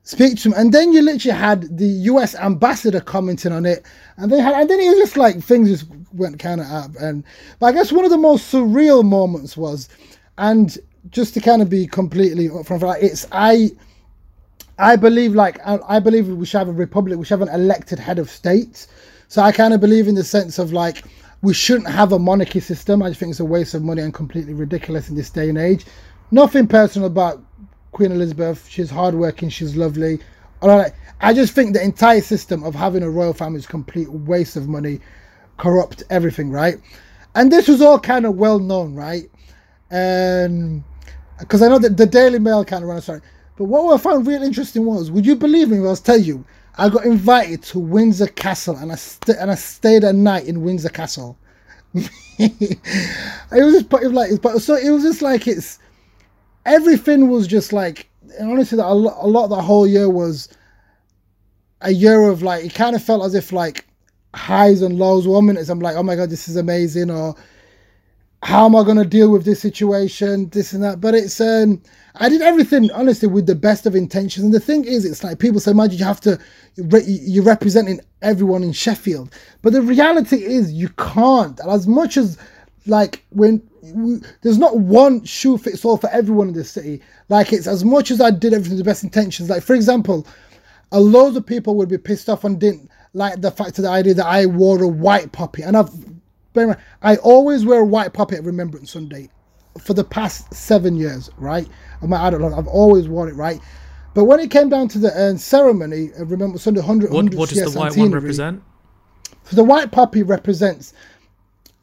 [0.04, 0.54] speak to him.
[0.58, 3.86] And then you literally had the US ambassador commenting on it,
[4.18, 6.92] and they had, and then it was just like things just went kind of up.
[7.00, 7.24] And
[7.60, 9.90] but I guess one of the most surreal moments was,
[10.38, 10.78] and
[11.12, 13.72] just to kind of be completely from like it's I
[14.78, 17.54] I believe like I, I, believe we should have a republic, we should have an
[17.54, 18.88] elected head of state.
[19.28, 21.04] So I kind of believe in the sense of like
[21.42, 23.04] we shouldn't have a monarchy system.
[23.04, 25.58] I just think it's a waste of money and completely ridiculous in this day and
[25.58, 25.86] age.
[26.32, 27.44] Nothing personal about
[27.92, 28.68] Queen Elizabeth.
[28.70, 30.20] She's hardworking, she's lovely.
[30.62, 30.92] All right.
[31.22, 34.70] I just think the entire system of having a royal family is complete waste of
[34.70, 35.02] money,
[35.58, 36.78] corrupt everything, right?
[37.36, 39.30] And this was all kind of well known, right?
[39.92, 40.84] And
[41.40, 43.22] because I know that the Daily Mail kind of ran a story.
[43.58, 45.80] But what I found really interesting was, would you believe me?
[45.80, 46.46] When I was tell you,
[46.78, 50.64] I got invited to Windsor Castle, and I st- and I stayed a night in
[50.64, 51.38] Windsor Castle.
[51.94, 52.10] it
[53.52, 55.80] was just like, but so it was just like it's
[56.66, 58.10] everything was just like
[58.40, 60.50] honestly, a lot, a lot of the whole year was
[61.82, 63.86] a year of like it kind of felt as if like
[64.34, 65.28] highs and lows.
[65.28, 67.36] One minute I'm like, oh my god, this is amazing, or
[68.42, 71.02] how am I gonna deal with this situation, this and that.
[71.02, 71.82] But it's um
[72.16, 74.44] I did everything honestly with the best of intentions.
[74.44, 76.38] And the thing is, it's like people say, imagine you have to,
[76.76, 79.34] you're representing everyone in Sheffield.
[79.62, 81.58] But the reality is, you can't.
[81.60, 82.38] And as much as,
[82.88, 83.62] like, when
[84.42, 88.12] there's not one shoe fits all for everyone in the city, like, it's as much
[88.12, 89.50] as I did everything with the best intentions.
[89.50, 90.28] Like, for example,
[90.92, 93.90] a load of people would be pissed off and didn't like the fact of the
[93.90, 95.62] idea that I wore a white poppy.
[95.62, 95.90] And I've,
[97.02, 99.30] I always wear a white poppy at Remembrance Sunday
[99.80, 101.68] for the past seven years, right?
[102.02, 103.60] I'm I don't know, I've always worn it, right?
[104.14, 107.12] But when it came down to the uh, ceremony, uh, remember Sunday 100.
[107.12, 108.64] What, what does the white one represent?
[109.44, 110.94] So the white poppy represents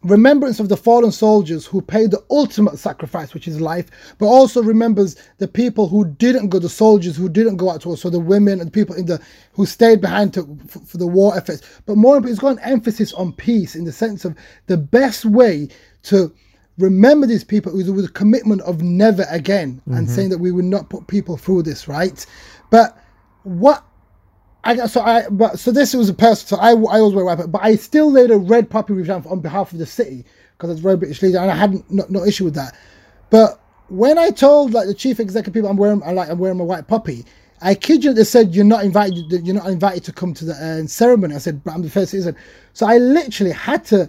[0.07, 4.63] remembrance of the fallen soldiers who paid the ultimate sacrifice, which is life, but also
[4.63, 8.09] remembers the people who didn't go, the soldiers who didn't go out to war, so
[8.09, 9.21] the women and the people in the
[9.53, 11.63] who stayed behind to, for, for the war efforts.
[11.87, 14.37] But more, it's got an emphasis on peace in the sense of
[14.67, 15.69] the best way
[16.05, 16.33] to
[16.79, 19.95] remember these people with, with a commitment of never again mm-hmm.
[19.95, 22.25] and saying that we would not put people through this, right?
[22.71, 23.03] But
[23.43, 23.85] what
[24.67, 27.53] I so I but so this was a person so I, I always wear white
[27.53, 30.25] but I still laid a red poppy wreath on behalf of the city
[30.57, 32.75] because it's very British leader, and I had no, no issue with that.
[33.31, 36.59] But when I told like the chief executive people I'm wearing I like I'm wearing
[36.59, 37.25] my white poppy,
[37.61, 39.31] I kid you, they said you're not invited.
[39.47, 41.35] You're not invited to come to the uh, ceremony.
[41.35, 42.37] I said, but I'm the first citizen.
[42.73, 44.09] So I literally had to.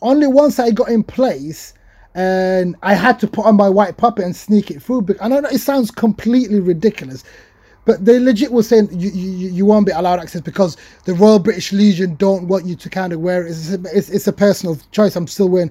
[0.00, 1.74] Only once I got in place,
[2.14, 5.06] and I had to put on my white puppet and sneak it through.
[5.20, 7.24] I know it sounds completely ridiculous,
[7.84, 11.38] but they legit were saying you, you, you won't be allowed access because the Royal
[11.38, 13.50] British Legion don't want you to kind of wear it.
[13.50, 15.16] It's a, it's, it's a personal choice.
[15.16, 15.70] I'm still wearing.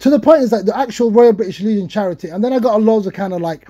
[0.00, 2.74] To the point is that the actual Royal British Legion charity, and then I got
[2.74, 3.68] a loads of kind of like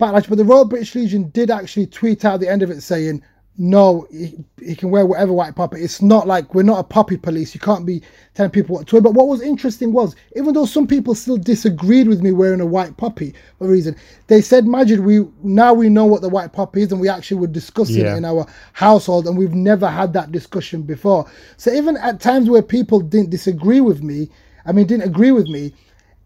[0.00, 0.28] backlash.
[0.28, 3.22] But the Royal British Legion did actually tweet out the end of it saying
[3.56, 5.80] no, he, he, can wear whatever white puppet.
[5.80, 7.54] It's not like we're not a puppy police.
[7.54, 8.02] You can't be
[8.34, 9.02] telling people what to wear.
[9.02, 12.66] But what was interesting was, even though some people still disagreed with me wearing a
[12.66, 13.94] white puppy for a reason,
[14.26, 17.40] they said, Magid, we now we know what the white puppy is, and we actually
[17.40, 18.14] were discussing yeah.
[18.14, 21.30] it in our household, and we've never had that discussion before.
[21.56, 24.30] So even at times where people didn't disagree with me,
[24.66, 25.74] I mean, didn't agree with me,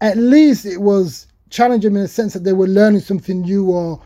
[0.01, 4.01] at least it was challenging in the sense that they were learning something new or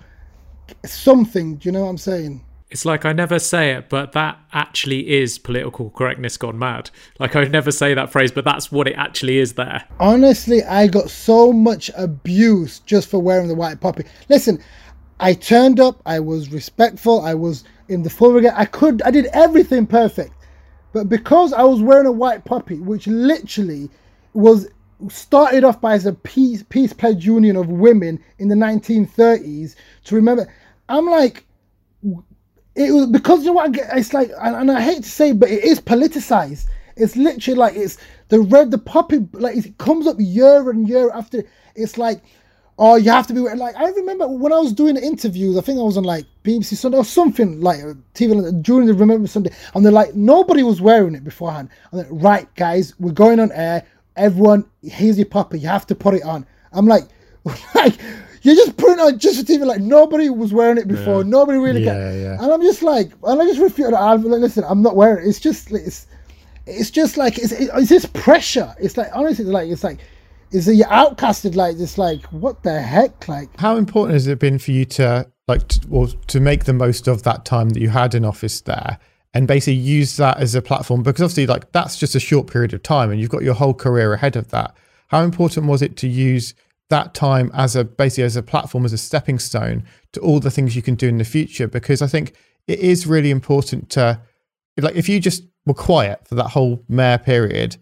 [0.84, 1.56] something.
[1.56, 2.44] Do you know what I'm saying?
[2.72, 6.88] It's like I never say it, but that actually is political correctness gone mad.
[7.18, 9.84] Like I never say that phrase, but that's what it actually is there.
[10.00, 14.04] Honestly, I got so much abuse just for wearing the white poppy.
[14.30, 14.58] Listen,
[15.20, 18.54] I turned up, I was respectful, I was in the full regard.
[18.56, 20.32] I could I did everything perfect.
[20.94, 23.90] But because I was wearing a white poppy, which literally
[24.32, 24.66] was
[25.10, 30.14] started off by as a peace peace pledge union of women in the 1930s to
[30.14, 30.50] remember
[30.88, 31.44] I'm like
[32.74, 35.08] it was because you know what I get, it's like and, and, I hate to
[35.08, 36.66] say but it is politicized.
[36.96, 37.98] It's literally like it's
[38.28, 41.44] the red the puppy like it comes up year and year after
[41.74, 42.22] it's like
[42.78, 45.78] oh you have to be like I remember when I was doing interviews I think
[45.78, 47.80] I was on like BBC Sunday or something like
[48.14, 51.68] TV during the Remember Sunday and they're like nobody was wearing it beforehand.
[51.92, 53.84] I'm like right guys we're going on air
[54.16, 56.46] everyone here's your puppy you have to put it on.
[56.72, 57.04] I'm like
[57.74, 57.98] like
[58.42, 59.64] you just put it on just for TV.
[59.64, 61.22] Like nobody was wearing it before.
[61.22, 61.28] Yeah.
[61.28, 61.84] Nobody really.
[61.84, 62.42] Yeah, got, yeah.
[62.42, 63.92] And I'm just like, and I just refuse.
[63.92, 65.28] I'm like, listen, I'm not wearing it.
[65.28, 66.06] It's just, it's,
[66.66, 68.74] it's just like, it's, it's this pressure.
[68.80, 69.98] It's like honestly, it's like, it's like,
[70.50, 71.54] is that you're outcasted?
[71.54, 73.28] Like this, like what the heck?
[73.28, 76.72] Like how important has it been for you to like, to, or to make the
[76.72, 78.98] most of that time that you had in office there?
[79.34, 82.74] and basically use that as a platform because obviously like that's just a short period
[82.74, 84.74] of time and you've got your whole career ahead of that
[85.08, 86.54] how important was it to use
[86.92, 89.82] that time as a basically as a platform as a stepping stone
[90.12, 92.34] to all the things you can do in the future because i think
[92.68, 94.20] it is really important to
[94.78, 97.76] like if you just were quiet for that whole mayor period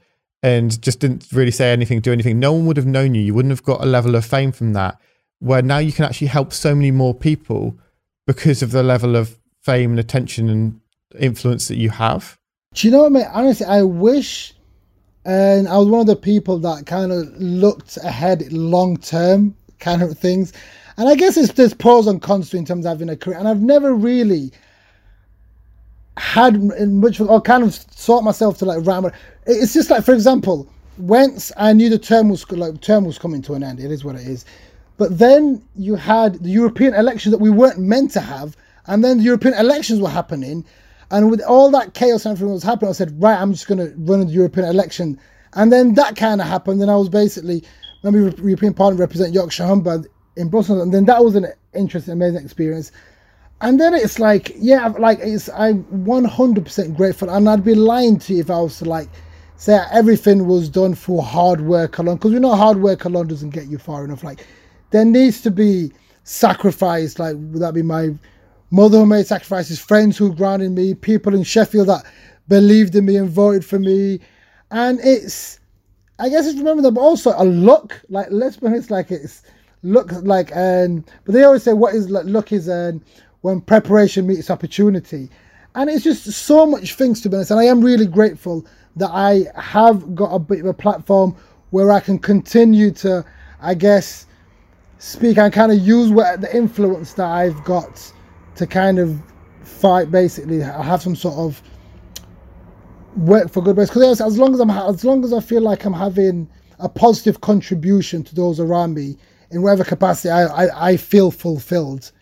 [0.44, 3.34] and just didn't really say anything do anything no one would have known you you
[3.34, 4.96] wouldn't have got a level of fame from that
[5.40, 7.76] where now you can actually help so many more people
[8.28, 10.80] because of the level of fame and attention and
[11.18, 12.38] influence that you have
[12.74, 13.26] do you know what I mean?
[13.32, 14.54] honestly i wish
[15.24, 20.02] and I was one of the people that kind of looked ahead long term kind
[20.02, 20.52] of things.
[20.96, 23.38] And I guess it's there's pros and cons to in terms of having a career.
[23.38, 24.52] And I've never really
[26.16, 29.10] had much or kind of sought myself to like ramble.
[29.46, 30.68] It's just like, for example,
[30.98, 33.80] once I knew the term was like term was coming to an end.
[33.80, 34.44] It is what it is.
[34.98, 38.54] But then you had the European elections that we weren't meant to have,
[38.86, 40.64] and then the European elections were happening,
[41.10, 43.66] and with all that chaos and everything that was happening, I said, right, I'm just
[43.66, 45.18] going to run in the European election.
[45.54, 46.80] And then that kind of happened.
[46.82, 47.64] And I was basically,
[48.02, 50.04] let me European Parliament represent Yorkshire Humber
[50.36, 50.82] in Brussels.
[50.82, 52.92] And then that was an interesting, amazing experience.
[53.60, 58.34] and then it's like, yeah, like it's I'm 100% grateful, and I'd be lying to
[58.34, 59.08] you if I was to like
[59.56, 63.50] say everything was done for hard work alone, because we know hard work alone doesn't
[63.50, 64.24] get you far enough.
[64.24, 64.46] Like
[64.90, 65.92] there needs to be
[66.24, 67.18] sacrifice.
[67.18, 68.10] Like would that be my
[68.70, 72.04] mother who made sacrifices, friends who grounded me, people in Sheffield that
[72.48, 74.20] believed in me and voted for me,
[74.70, 75.60] and it's
[76.18, 78.00] I guess it's remember that, but also a look.
[78.08, 79.42] Like let's be honest, like it's
[79.82, 83.00] look like and but they always say what is like look is and
[83.40, 85.30] when preparation meets opportunity.
[85.74, 87.50] And it's just so much things to be honest.
[87.50, 88.66] And I am really grateful
[88.96, 91.34] that I have got a bit of a platform
[91.70, 93.24] where I can continue to,
[93.62, 94.26] I guess,
[94.98, 98.12] speak and kind of use what the influence that I've got
[98.60, 99.20] to kind of
[99.62, 100.10] fight.
[100.10, 101.62] Basically, have some sort of
[103.16, 105.94] work for good because as long as I'm as long as I feel like I'm
[105.94, 106.48] having
[106.78, 109.16] a positive contribution to those around me
[109.50, 112.12] in whatever capacity, I I, I feel fulfilled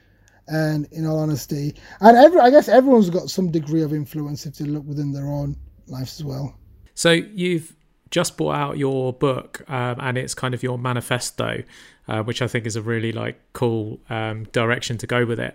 [0.47, 1.74] and in all honesty.
[2.01, 5.26] And every i guess everyone's got some degree of influence if they look within their
[5.26, 5.57] own
[5.89, 6.57] lives as well.
[6.95, 7.74] So you've
[8.11, 11.62] just brought out your book um, and it's kind of your manifesto
[12.09, 15.55] uh, which i think is a really like cool um, direction to go with it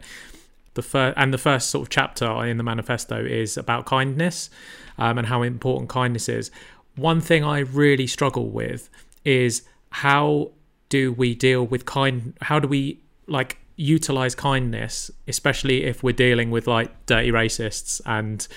[0.74, 4.50] the first and the first sort of chapter in the manifesto is about kindness
[4.98, 6.52] um, and how important kindness is
[6.96, 8.90] one thing i really struggle with
[9.24, 10.52] is how
[10.90, 16.52] do we deal with kind how do we like utilize kindness, especially if we're dealing
[16.52, 18.48] with like dirty racists and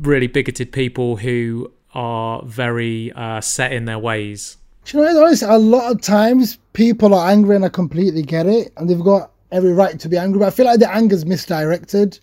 [0.00, 4.56] really bigoted people who are very uh, set in their ways.
[4.84, 8.46] Do you know, honestly, a lot of times people are angry and I completely get
[8.46, 10.40] it, and they've got every right to be angry.
[10.40, 12.18] But I feel like the anger's misdirected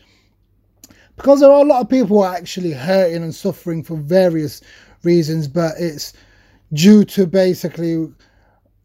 [1.15, 4.61] because there are a lot of people who are actually hurting and suffering for various
[5.03, 6.13] reasons, but it's
[6.73, 8.07] due to basically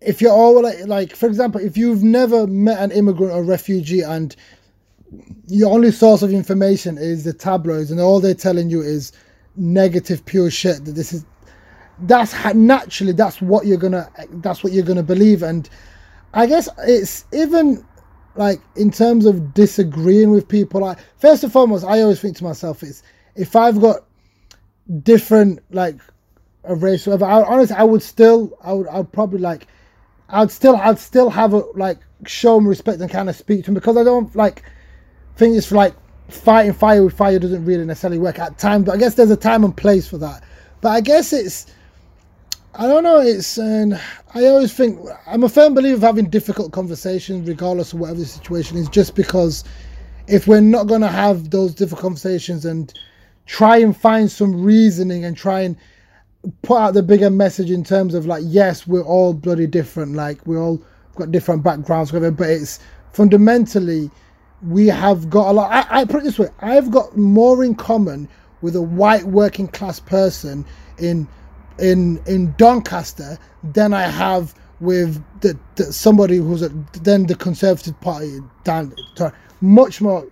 [0.01, 4.03] if you're all like, like, for example, if you've never met an immigrant or refugee
[4.03, 4.37] and
[5.49, 9.13] your only source of information is the tabloids and all they're telling you is
[9.57, 11.25] negative pure shit that this is
[12.01, 15.71] that's naturally that's what you're gonna that's what you're gonna believe and
[16.35, 17.83] i guess it's even
[18.37, 22.45] like in terms of disagreeing with people like first and foremost i always think to
[22.45, 23.03] myself is
[23.35, 24.05] if i've got
[25.03, 25.97] different like
[26.65, 29.67] a race whatever I, honestly i would still i would i'd probably like
[30.29, 33.71] I'd still I'd still have a like show him respect and kind of speak to
[33.71, 34.63] him because I don't like
[35.37, 35.95] think it's like
[36.29, 38.87] fighting fire with fire doesn't really necessarily work at times.
[38.87, 40.43] But I guess there's a time and place for that.
[40.81, 41.67] But I guess it's
[42.79, 43.21] I don't know.
[43.21, 43.95] It's um,
[44.35, 48.27] I always think I'm a firm believer of having difficult conversations, regardless of whatever the
[48.27, 48.89] situation is.
[48.89, 49.65] Just because
[50.27, 52.93] if we're not going to have those difficult conversations and
[53.47, 55.77] try and find some reasoning and try and
[56.63, 60.15] put out the bigger message in terms of like, yes, we're all bloody different.
[60.15, 60.83] Like we all
[61.15, 62.31] got different backgrounds, whatever.
[62.31, 62.79] But it's
[63.15, 64.11] fundamentally
[64.63, 65.73] we have got a lot.
[65.73, 68.29] I, I put it this way: I've got more in common
[68.61, 70.67] with a white working class person
[70.99, 71.27] in
[71.79, 76.69] in in Doncaster than I have with the, the somebody who's a,
[77.03, 78.95] then the Conservative Party down
[79.61, 80.27] much more.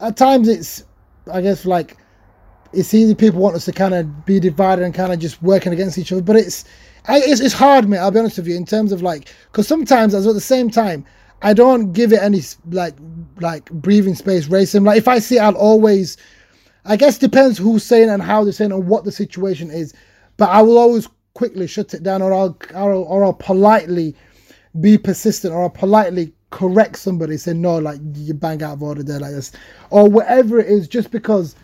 [0.00, 0.84] At times, it's
[1.32, 1.96] I guess like
[2.72, 3.14] it's easy.
[3.14, 6.12] People want us to kind of be divided and kind of just working against each
[6.12, 6.64] other, but it's
[7.08, 7.98] it's, it's hard, mate.
[7.98, 10.70] I'll be honest with you in terms of like, because sometimes as at the same
[10.70, 11.04] time,
[11.40, 12.94] I don't give it any like
[13.40, 14.84] like breathing space racism.
[14.84, 16.16] Like if I see, it, I'll always.
[16.84, 19.92] I guess depends who's saying and how they're saying and what the situation is,
[20.38, 24.16] but I will always quickly shut it down, or I'll or, or I'll politely
[24.80, 29.02] be persistent, or I'll politely correct somebody, say no, like you bang out of order
[29.02, 29.52] there, like this,
[29.90, 31.54] or whatever it is, just because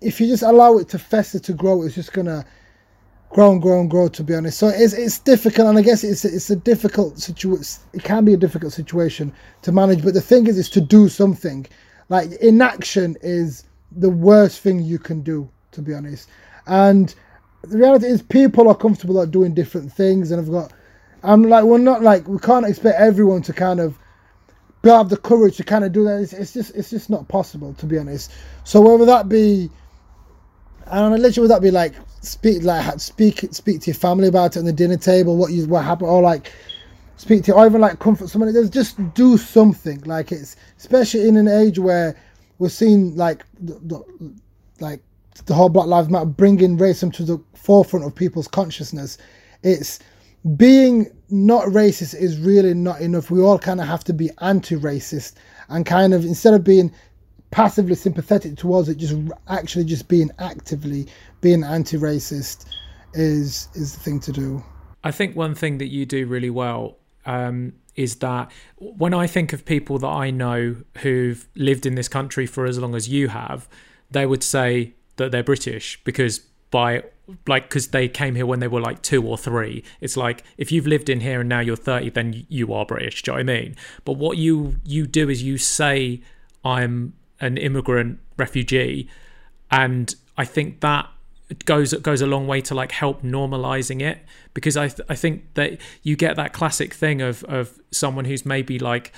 [0.00, 2.44] if you just allow it to fester to grow, it's just gonna
[3.30, 4.08] grow and grow and grow.
[4.08, 7.82] To be honest, so it's it's difficult, and I guess it's it's a difficult situation.
[7.92, 9.32] It can be a difficult situation
[9.62, 11.66] to manage, but the thing is, is to do something.
[12.08, 16.28] Like inaction is the worst thing you can do, to be honest.
[16.66, 17.14] And
[17.70, 20.72] the reality is, people are comfortable at doing different things, and I've got.
[21.22, 23.98] I'm like, we're not like we can't expect everyone to kind of
[24.84, 26.20] have the courage to kind of do that.
[26.20, 28.32] It's, it's just it's just not possible, to be honest.
[28.64, 29.70] So whether that be
[30.86, 34.60] and literally would that be like speak like speak speak to your family about it
[34.60, 36.52] on the dinner table, what you what happened, or like
[37.16, 38.52] speak to, or even like comfort somebody.
[38.52, 40.00] There's just do something.
[40.02, 42.16] Like it's especially in an age where
[42.58, 44.34] we're seeing like the, the,
[44.80, 45.02] like
[45.42, 49.18] the whole Black Lives Matter bringing racism to the forefront of people's consciousness.
[49.62, 49.98] It's
[50.56, 53.30] being not racist is really not enough.
[53.30, 55.34] We all kind of have to be anti-racist
[55.68, 56.92] and kind of instead of being
[57.50, 59.16] passively sympathetic towards it, just
[59.48, 61.06] actually just being actively
[61.40, 62.66] being anti-racist
[63.14, 64.64] is is the thing to do.
[65.02, 69.52] I think one thing that you do really well um, is that when I think
[69.52, 73.28] of people that I know who've lived in this country for as long as you
[73.28, 73.68] have,
[74.10, 76.40] they would say that they're British because
[76.70, 77.02] by
[77.46, 79.82] like because they came here when they were like two or three.
[80.00, 83.22] It's like if you've lived in here and now you're thirty, then you are British.
[83.22, 83.76] Do you know what I mean?
[84.04, 86.20] But what you you do is you say
[86.64, 89.08] I'm an immigrant refugee,
[89.70, 91.08] and I think that
[91.64, 94.18] goes goes a long way to like help normalizing it
[94.54, 98.44] because I th- I think that you get that classic thing of of someone who's
[98.44, 99.12] maybe like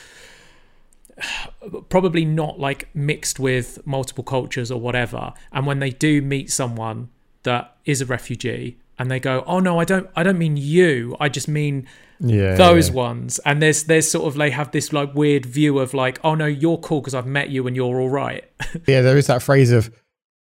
[1.89, 5.33] probably not like mixed with multiple cultures or whatever.
[5.53, 7.11] And when they do meet someone
[7.43, 11.17] that is a refugee and they go oh no I don't I don't mean you.
[11.21, 11.87] I just mean
[12.21, 12.95] yeah, those yeah.
[12.95, 13.39] ones.
[13.45, 16.47] And there's there's sort of they have this like weird view of like oh no
[16.47, 18.45] you're cool because I've met you and you're all right.
[18.87, 19.93] Yeah there is that phrase of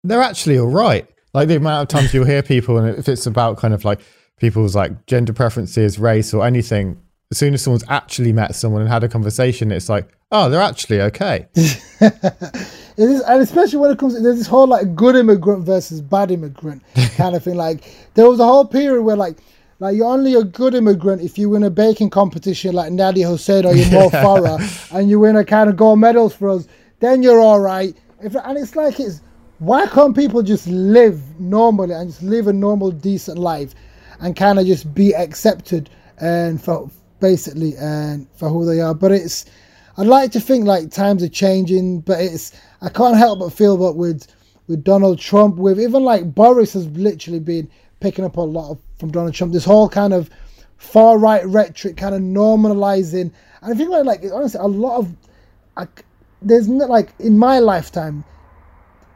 [0.05, 1.07] they're actually all right.
[1.35, 4.01] Like the amount of times you'll hear people, and if it's about kind of like
[4.39, 7.01] people's like gender preferences, race, or anything,
[7.31, 10.63] as soon as someone's actually met someone and had a conversation, it's like, oh, they're
[10.63, 11.47] actually okay.
[11.55, 12.53] it
[12.97, 16.83] is, and especially when it comes, there's this whole like good immigrant versus bad immigrant
[17.17, 17.57] kind of thing.
[17.57, 19.39] Like there was a whole period where like.
[19.81, 23.65] Like you're only a good immigrant if you win a baking competition like Nadiya Hussain
[23.65, 26.67] or you're Mo Farah and you win a kind of gold medals for us,
[26.99, 27.97] then you're all right.
[28.21, 29.21] If, and it's like it's
[29.61, 33.73] why can't people just live normally and just live a normal, decent life
[34.19, 35.89] and kind of just be accepted
[36.21, 36.91] and for
[37.21, 38.95] basically and for who they are?
[38.95, 39.45] But it's,
[39.97, 43.77] I'd like to think like times are changing, but it's, I can't help but feel
[43.79, 44.27] that with
[44.69, 48.79] with Donald Trump, with even like Boris has literally been picking up a lot of,
[48.99, 49.53] from Donald Trump.
[49.53, 50.29] This whole kind of
[50.77, 55.17] far right rhetoric, kind of normalizing, and I think like like honestly, a lot of,
[55.77, 56.05] like,
[56.43, 58.25] there's not like in my lifetime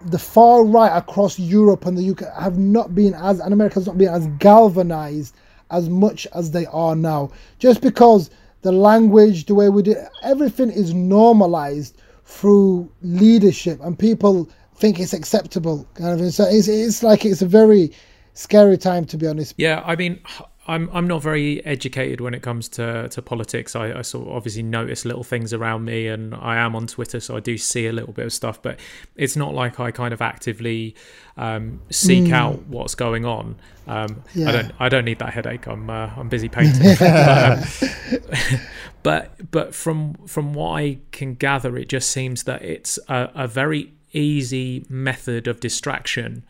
[0.07, 3.87] the far right across Europe and the UK have not been as, and America has
[3.87, 5.35] not been as galvanized
[5.73, 7.31] as much as they are now.
[7.59, 14.49] Just because the language, the way we do everything is normalized through leadership and people
[14.77, 16.33] think it's acceptable kind of.
[16.33, 17.93] So it's, it's like it's a very
[18.35, 19.55] scary time to be honest.
[19.59, 20.21] Yeah, I mean,
[20.67, 23.75] I'm I'm not very educated when it comes to to politics.
[23.75, 27.19] I, I sort of obviously notice little things around me, and I am on Twitter,
[27.19, 28.63] so I do see a little bit of stuff.
[28.63, 28.79] But
[29.17, 30.95] it's not like I kind of actively
[31.37, 32.33] um, seek mm.
[32.33, 33.57] out what's going on.
[33.89, 34.49] Um, yeah.
[34.49, 35.67] I don't I don't need that headache.
[35.67, 36.95] I'm uh, I'm busy painting.
[36.97, 38.61] but, um,
[39.03, 43.49] but but from from what I can gather, it just seems that it's a, a
[43.49, 46.45] very easy method of distraction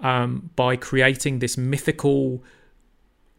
[0.00, 2.42] um, by creating this mythical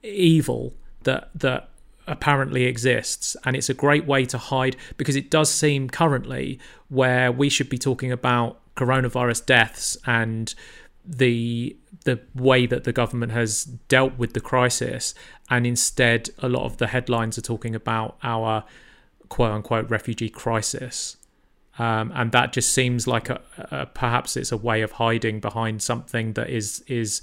[0.04, 0.74] evil
[1.04, 1.70] that that
[2.08, 7.32] apparently exists and it's a great way to hide because it does seem currently where
[7.32, 10.56] we should be talking about coronavirus deaths and
[11.06, 11.76] the
[12.06, 15.14] the way that the government has dealt with the crisis
[15.50, 18.64] and instead a lot of the headlines are talking about our
[19.30, 21.18] quote unquote refugee crisis.
[21.80, 25.82] Um, and that just seems like a, a, perhaps it's a way of hiding behind
[25.82, 27.22] something that is is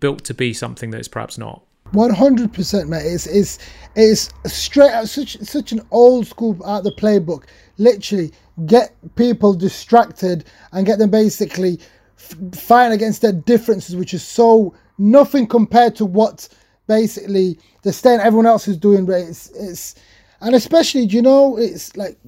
[0.00, 1.62] built to be something that it's perhaps not
[1.92, 3.04] one hundred percent, mate.
[3.04, 3.58] It's it's
[3.96, 7.44] it's straight out such such an old school out the playbook.
[7.78, 8.32] Literally,
[8.66, 11.80] get people distracted and get them basically
[12.16, 16.48] f- fighting against their differences, which is so nothing compared to what
[16.86, 19.04] basically the state everyone else is doing.
[19.04, 19.94] But it's it's
[20.40, 22.18] and especially, you know, it's like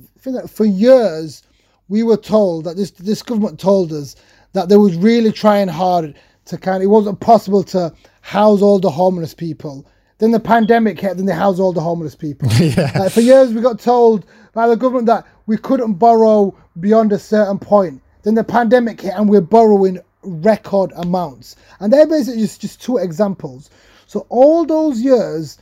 [0.49, 1.43] for years
[1.89, 4.17] we were told that this this government told us
[4.55, 6.15] that they was really trying hard
[6.47, 9.87] to kind of, it wasn't possible to house all the homeless people.
[10.19, 12.49] Then the pandemic hit, then they house all the homeless people.
[12.61, 12.93] yeah.
[12.95, 17.19] uh, for years, we got told by the government that we couldn't borrow beyond a
[17.19, 18.01] certain point.
[18.23, 21.57] Then the pandemic hit, and we're borrowing record amounts.
[21.81, 23.71] And they're basically just, just two examples.
[24.07, 25.59] So all those years,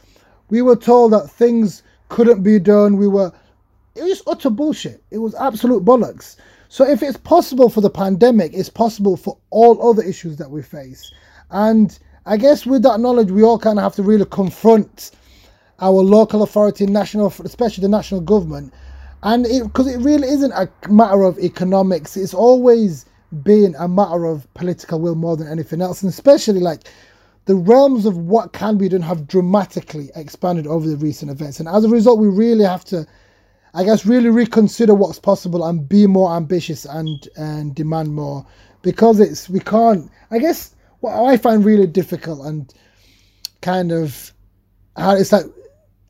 [0.51, 2.97] we were told that things couldn't be done.
[2.97, 3.33] We were,
[3.95, 5.03] it was utter bullshit.
[5.11, 6.37] It was absolute bollocks.
[6.73, 10.63] So if it's possible for the pandemic, it's possible for all other issues that we
[10.63, 11.11] face.
[11.51, 15.11] And I guess with that knowledge, we all kind of have to really confront
[15.81, 18.73] our local authority, national, especially the national government,
[19.25, 22.17] and because it, it, really isn't a matter of economics.
[22.17, 23.05] It's always
[23.43, 26.83] been a matter of political will more than anything else, and especially like
[27.47, 31.69] the realms of what can be done have dramatically expanded over the recent events, and
[31.69, 33.09] as a result, we really have to
[33.75, 38.47] I guess really reconsider what's possible and be more ambitious and and demand more.
[38.83, 40.11] Because it's we can't.
[40.31, 42.73] I guess what I find really difficult and
[43.63, 44.33] kind of
[44.97, 45.47] how it's like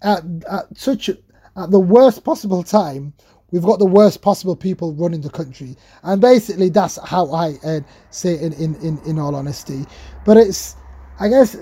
[0.03, 3.13] at, at such at the worst possible time
[3.51, 5.77] we've got the worst possible people running the country.
[6.05, 7.81] And basically that's how i uh,
[8.11, 9.85] say it in, in, in, in all honesty.
[10.25, 10.77] But it's
[11.19, 11.57] i guess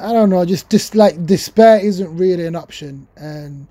[0.00, 3.66] I don't know, just just like despair isn't really an option, and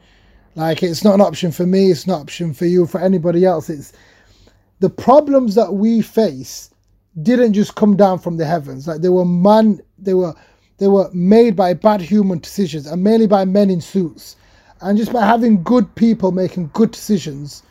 [0.60, 3.45] like it's not an option for me, it's not an option for you, for anybody
[3.45, 3.69] else.
[3.69, 3.94] It's
[4.80, 6.69] the problems that we face
[7.22, 8.88] didn't just come down from the heavens.
[8.88, 10.34] Like they were man, they were
[10.77, 14.36] they were made by bad human decisions, and mainly by men in suits.
[14.81, 17.64] And just by having good people making good decisions,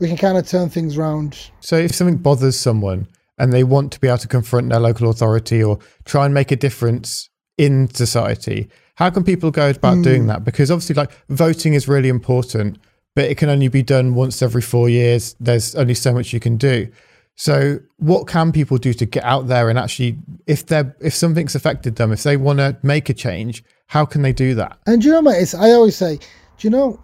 [0.00, 1.50] we can kind of turn things around.
[1.60, 3.06] So if something bothers someone
[3.38, 6.50] and they want to be able to confront their local authority or try and make
[6.50, 8.68] a difference in society,
[9.00, 10.04] how can people go about mm.
[10.04, 10.44] doing that?
[10.44, 12.78] Because obviously, like voting is really important,
[13.14, 15.34] but it can only be done once every four years.
[15.40, 16.86] There's only so much you can do.
[17.34, 21.54] So, what can people do to get out there and actually, if they're if something's
[21.54, 24.78] affected them, if they want to make a change, how can they do that?
[24.86, 25.30] And do you know?
[25.30, 27.00] It's, I always say, do you know,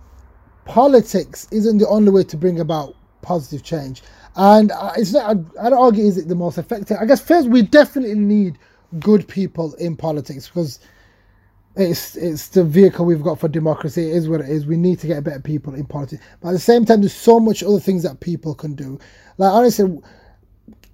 [0.67, 4.03] politics isn't the only way to bring about positive change.
[4.37, 6.99] And it's not, I, I don't argue is it the most effective.
[7.01, 8.59] I guess first we definitely need
[9.01, 10.79] good people in politics because
[11.77, 14.11] it's it's the vehicle we've got for democracy.
[14.11, 14.67] It is what it is.
[14.67, 16.23] We need to get better people in politics.
[16.41, 18.99] But at the same time, there's so much other things that people can do.
[19.39, 19.99] Like honestly,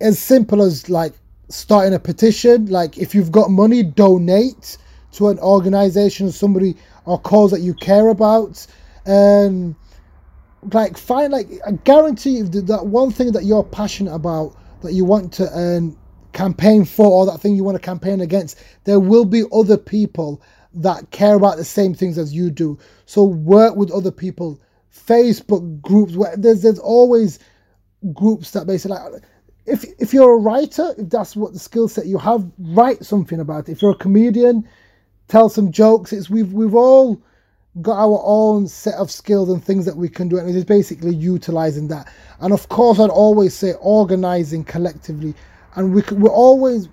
[0.00, 1.12] as simple as like
[1.52, 2.66] starting a petition.
[2.66, 4.78] Like if you've got money, donate
[5.12, 8.66] to an organization or somebody or cause that you care about.
[9.04, 9.74] And
[10.72, 15.04] like find like I guarantee you that, one thing that you're passionate about that you
[15.04, 15.96] want to um,
[16.32, 20.40] campaign for or that thing you want to campaign against, there will be other people
[20.74, 22.78] that care about the same things as you do.
[23.06, 24.60] So work with other people.
[24.94, 27.38] Facebook groups where there's there's always
[28.12, 29.22] groups that basically like
[29.66, 33.40] if if you're a writer, if that's what the skill set you have, write something
[33.40, 33.72] about it.
[33.72, 34.68] If you're a comedian,
[35.28, 36.12] tell some jokes.
[36.12, 37.22] It's we've we've all
[37.80, 40.64] got our own set of skills and things that we can do, and it is
[40.64, 42.12] basically utilizing that.
[42.40, 45.34] And of course, I'd always say organizing collectively,
[45.76, 46.88] and we we always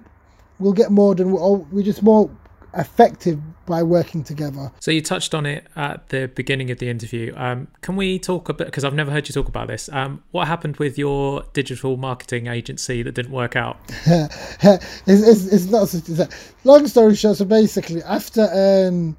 [0.59, 2.29] we'll get more than we're, all, we're just more
[2.75, 3.39] effective
[3.69, 4.71] by working together.
[4.81, 7.33] So you touched on it at the beginning of the interview.
[7.37, 9.87] Um, can we talk a bit because I've never heard you talk about this?
[9.93, 13.77] Um, what happened with your digital marketing agency that didn't work out?
[14.07, 17.37] it's, it's, it's, not it's long story short.
[17.37, 19.15] So basically, after um,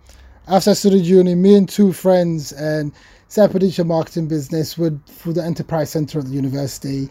[0.48, 2.92] after I studied uni, me and two friends and
[3.28, 7.08] set up a digital marketing business with through the enterprise center at the university.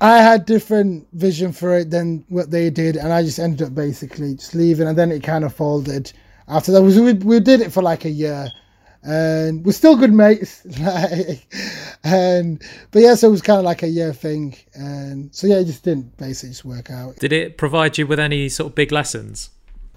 [0.00, 3.74] I had different vision for it than what they did, and I just ended up
[3.74, 6.12] basically just leaving, and then it kind of folded.
[6.48, 8.48] After that, we we did it for like a year,
[9.02, 10.66] and we're still good mates.
[10.80, 11.46] Like,
[12.02, 15.56] and but yeah, so it was kind of like a year thing, and so yeah,
[15.56, 17.16] it just didn't basically just work out.
[17.16, 19.50] Did it provide you with any sort of big lessons?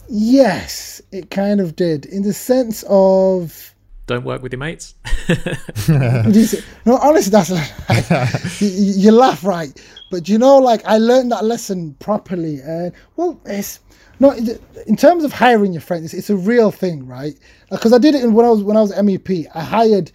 [0.09, 3.72] Yes, it kind of did, in the sense of
[4.05, 4.95] don't work with your mates.
[5.87, 9.79] no, honestly, that's like, you, you, laugh, right?
[10.11, 13.79] But you know, like I learned that lesson properly, and well, it's
[14.19, 17.37] no in terms of hiring your friends, it's, it's a real thing, right?
[17.71, 19.47] Uh, because I did it when I was when I was MEP.
[19.55, 20.11] I hired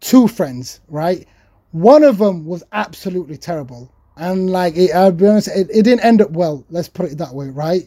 [0.00, 1.26] two friends, right?
[1.72, 6.04] One of them was absolutely terrible, and like it, I'll be honest, it, it didn't
[6.04, 6.64] end up well.
[6.70, 7.86] Let's put it that way, right?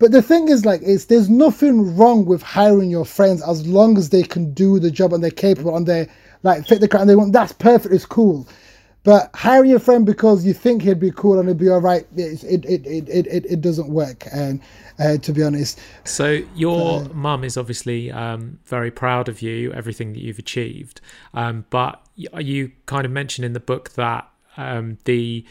[0.00, 3.98] But the thing is, like, is there's nothing wrong with hiring your friends as long
[3.98, 6.08] as they can do the job and they're capable and they
[6.42, 7.94] like fit the crowd and they want that's perfect.
[7.94, 8.48] It's cool.
[9.02, 12.06] But hiring your friend because you think he'd be cool and he'd be all right,
[12.16, 14.24] it it it it it, it doesn't work.
[14.32, 14.62] And
[14.98, 19.70] uh, to be honest, so your uh, mum is obviously um, very proud of you,
[19.74, 21.02] everything that you've achieved.
[21.34, 25.44] Um, but you kind of mentioned in the book that um, the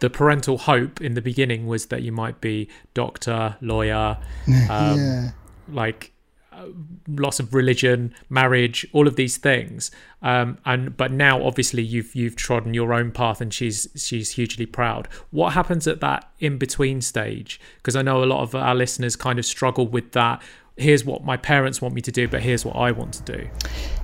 [0.00, 4.18] the parental hope in the beginning was that you might be doctor, lawyer,
[4.68, 5.30] um, yeah.
[5.68, 6.12] like
[6.52, 6.66] uh,
[7.08, 9.90] loss of religion, marriage, all of these things.
[10.22, 14.66] Um, and but now obviously you've you've trodden your own path, and she's she's hugely
[14.66, 15.08] proud.
[15.30, 17.60] What happens at that in between stage?
[17.76, 20.42] Because I know a lot of our listeners kind of struggle with that.
[20.76, 23.48] Here's what my parents want me to do, but here's what I want to do.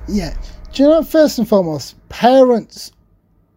[0.09, 0.37] Yeah.
[0.73, 2.93] Do you know, first and foremost, parents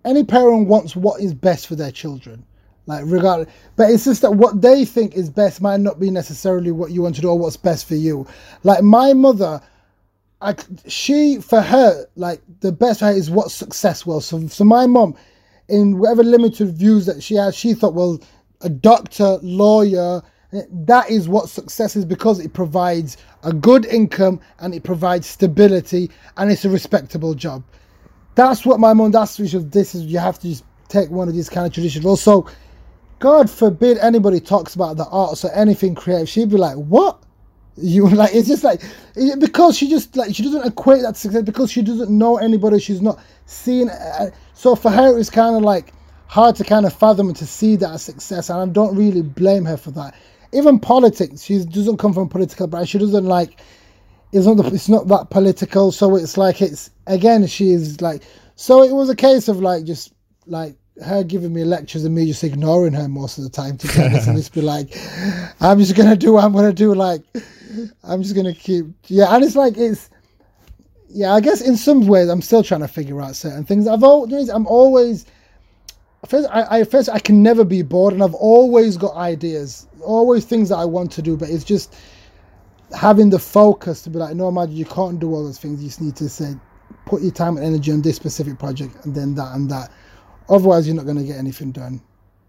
[0.06, 2.44] any parent wants what is best for their children
[2.90, 6.72] like regardless but it's just that what they think is best might not be necessarily
[6.72, 8.26] what you want to do or what's best for you.
[8.64, 9.62] Like my mother
[10.42, 10.56] I,
[10.88, 14.26] she for her like the best her is what success was.
[14.26, 15.16] So, so my mom
[15.68, 18.20] in whatever limited views that she has she thought well
[18.62, 20.24] a doctor lawyer
[20.54, 25.28] eh, that is what success is because it provides a good income and it provides
[25.28, 27.64] stability and it's a respectable job
[28.40, 29.12] that's what my mom.
[29.12, 30.06] That's which this is.
[30.06, 32.06] You have to just take one of these kind of traditions.
[32.06, 32.48] Also,
[33.20, 36.30] God forbid anybody talks about the arts or anything creative.
[36.30, 37.22] She'd be like, "What?"
[37.78, 38.82] You like it's just like
[39.40, 42.80] because she just like she doesn't equate that success because she doesn't know anybody.
[42.80, 43.90] She's not seen.
[43.90, 45.94] Uh, so for her, it's kind of like
[46.28, 48.50] hard to kind of fathom and to see that as success.
[48.50, 50.16] And I don't really blame her for that.
[50.54, 51.44] even politics.
[51.44, 52.90] She doesn't come from political background.
[52.90, 53.60] She doesn't like.
[54.32, 54.58] It's not.
[54.58, 55.92] The, it's not that political.
[55.92, 57.46] So it's like it's again.
[57.48, 58.24] She's like.
[58.56, 60.14] So it was a case of like just
[60.46, 63.88] like her giving me lectures and me just ignoring her most of the time to
[63.88, 64.90] be honest, and just be like,
[65.62, 66.94] I'm just gonna do what I'm gonna do.
[66.94, 67.22] Like,
[68.04, 68.86] I'm just gonna keep.
[69.08, 70.10] Yeah, and it's like it's.
[71.12, 73.88] Yeah, I guess in some ways I'm still trying to figure out certain things.
[73.88, 74.50] I've always.
[74.50, 75.26] I'm always
[76.28, 80.46] first I, I first I can never be bored and I've always got ideas, always
[80.46, 81.96] things that I want to do, but it's just
[82.94, 85.82] having the focus to be like, no, man, you can't do all those things.
[85.82, 86.56] You just need to say,
[87.06, 89.92] put your time and energy on this specific project, and then that and that.
[90.50, 92.02] Otherwise, you're not going to get anything done.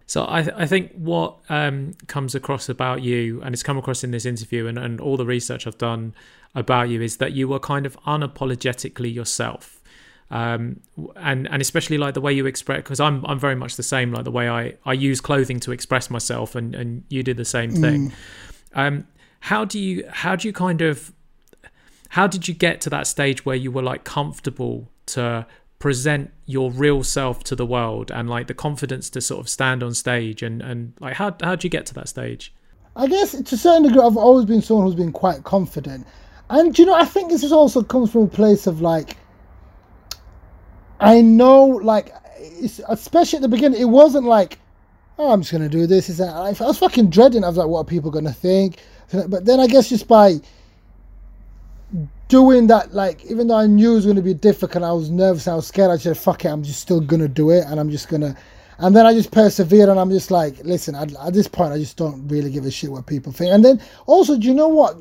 [0.07, 4.03] So I, th- I think what um, comes across about you, and it's come across
[4.03, 6.13] in this interview, and, and all the research I've done
[6.53, 9.81] about you, is that you were kind of unapologetically yourself
[10.31, 10.79] um,
[11.17, 14.13] and and especially like the way you express because I'm I'm very much the same
[14.13, 17.45] like the way I I use clothing to express myself and and you did the
[17.45, 18.11] same thing.
[18.11, 18.13] Mm.
[18.73, 19.07] Um,
[19.41, 21.11] how do you how do you kind of
[22.09, 25.45] how did you get to that stage where you were like comfortable to
[25.79, 29.81] present your real self to the world and like the confidence to sort of stand
[29.81, 32.53] on stage and and like how how did you get to that stage?
[32.95, 36.05] I guess to a certain degree, I've always been someone who's been quite confident,
[36.49, 39.17] and you know I think this is also comes from a place of like
[41.01, 42.13] I know, like,
[42.87, 44.59] especially at the beginning, it wasn't like,
[45.17, 46.09] oh, I'm just gonna do this.
[46.09, 47.43] Is that I was fucking dreading.
[47.43, 48.77] I was like, what are people gonna think?
[49.11, 50.39] But then I guess just by
[52.27, 55.47] doing that, like, even though I knew it was gonna be difficult, I was nervous,
[55.47, 55.91] I was scared.
[55.91, 58.35] I said, fuck it, I'm just still gonna do it, and I'm just gonna.
[58.77, 61.77] And then I just persevered, and I'm just like, listen, at, at this point, I
[61.77, 63.51] just don't really give a shit what people think.
[63.51, 64.97] And then also, do you know what?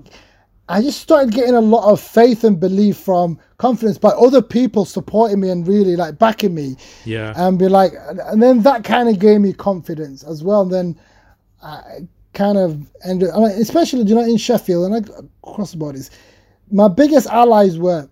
[0.69, 4.85] I just started getting a lot of faith and belief from confidence by other people
[4.85, 6.77] supporting me and really like backing me.
[7.05, 7.33] Yeah.
[7.37, 7.93] And be like,
[8.27, 10.63] and then that kind of gave me confidence as well.
[10.63, 11.01] And then
[11.61, 15.09] I kind of and especially, you know, in Sheffield and
[15.43, 16.11] across the borders,
[16.71, 18.09] my biggest allies were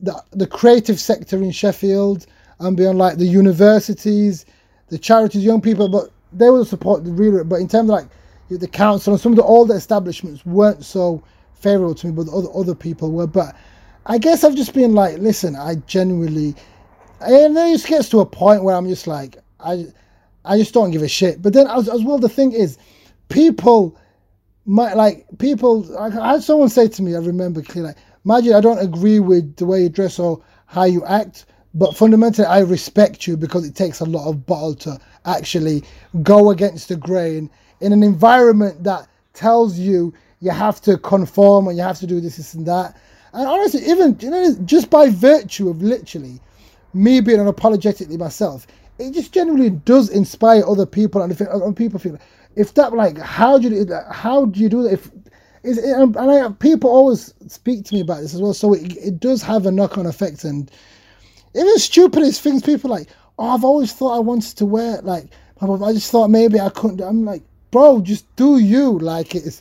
[0.00, 2.26] the, the creative sector in Sheffield
[2.60, 4.46] and beyond like the universities,
[4.88, 7.44] the charities, young people, but they would support the reader.
[7.44, 8.08] But in terms of like
[8.48, 11.22] the council and some of the older establishments weren't so
[11.54, 13.26] favourable to me, but other other people were.
[13.26, 13.54] But
[14.06, 16.54] I guess I've just been like, listen, I genuinely,
[17.20, 19.86] and then it just gets to a point where I'm just like, I,
[20.44, 21.42] I just don't give a shit.
[21.42, 22.78] But then as, as well, the thing is,
[23.30, 23.96] people
[24.66, 25.98] might like people.
[25.98, 29.56] I had someone say to me, I remember clearly, like, Magid, I don't agree with
[29.56, 33.74] the way you dress or how you act, but fundamentally, I respect you because it
[33.74, 35.82] takes a lot of bottle to actually
[36.22, 37.48] go against the grain
[37.80, 42.20] in an environment that tells you you have to conform and you have to do
[42.20, 42.96] this, this and that.
[43.32, 46.40] And honestly, even you know, just by virtue of literally
[46.92, 48.66] me being unapologetically myself,
[49.00, 51.22] it just generally does inspire other people.
[51.22, 52.18] And if it, and people feel
[52.56, 54.92] if that like how do you how do you do that?
[54.92, 55.10] If
[55.62, 59.20] is and I, people always speak to me about this as well, so it, it
[59.20, 60.44] does have a knock on effect.
[60.44, 60.70] And
[61.54, 63.08] even stupidest things, people like,
[63.38, 65.26] oh, I've always thought I wanted to wear like,
[65.60, 67.00] I just thought maybe I couldn't.
[67.02, 68.98] I'm like, bro, just do you.
[68.98, 69.60] Like it's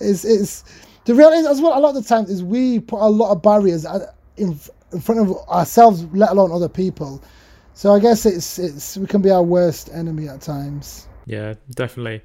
[0.00, 0.64] it's it's
[1.04, 1.78] the reality as well.
[1.78, 4.58] A lot of the times is we put a lot of barriers uh, in
[4.92, 7.22] in front of ourselves, let alone other people.
[7.76, 11.06] So I guess it's it's we can be our worst enemy at times.
[11.26, 12.22] Yeah, definitely.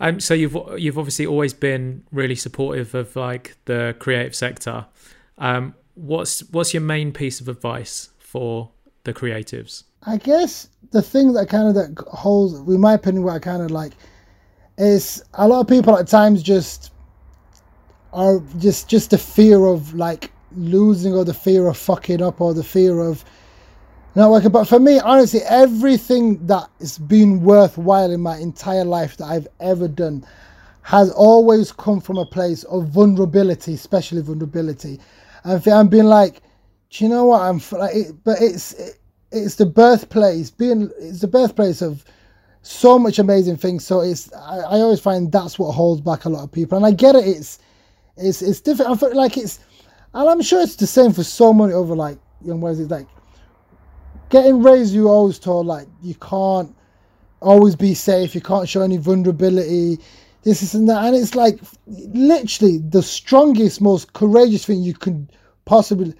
[0.00, 4.86] Um, so you've you've obviously always been really supportive of like the creative sector.
[5.38, 8.72] Um, what's what's your main piece of advice for
[9.04, 9.84] the creatives?
[10.02, 13.62] I guess the thing that kind of that holds, in my opinion, what I kind
[13.62, 13.92] of like
[14.78, 16.92] is a lot of people at times just
[18.12, 22.52] are just just the fear of like losing or the fear of fucking up or
[22.52, 23.24] the fear of
[24.14, 24.50] not working.
[24.50, 29.48] But for me, honestly, everything that has been worthwhile in my entire life that I've
[29.60, 30.26] ever done
[30.82, 34.98] has always come from a place of vulnerability, especially vulnerability.
[35.44, 36.42] And I'm being like,
[36.90, 37.42] do you know what?
[37.42, 38.98] I'm like, it, but it's it,
[39.30, 42.04] it's the birthplace, being it's the birthplace of
[42.62, 43.84] so much amazing things.
[43.84, 46.86] So it's I, I always find that's what holds back a lot of people, and
[46.86, 47.26] I get it.
[47.26, 47.58] It's
[48.16, 48.90] it's it's different.
[48.90, 49.60] I feel like it's,
[50.14, 52.80] and I'm sure it's the same for so many other like young boys.
[52.80, 53.06] It's like
[54.30, 54.92] getting raised.
[54.94, 56.74] You always told like you can't
[57.40, 58.34] always be safe.
[58.34, 59.98] You can't show any vulnerability.
[60.42, 65.28] This is and that, and it's like literally the strongest, most courageous thing you can
[65.64, 66.14] possibly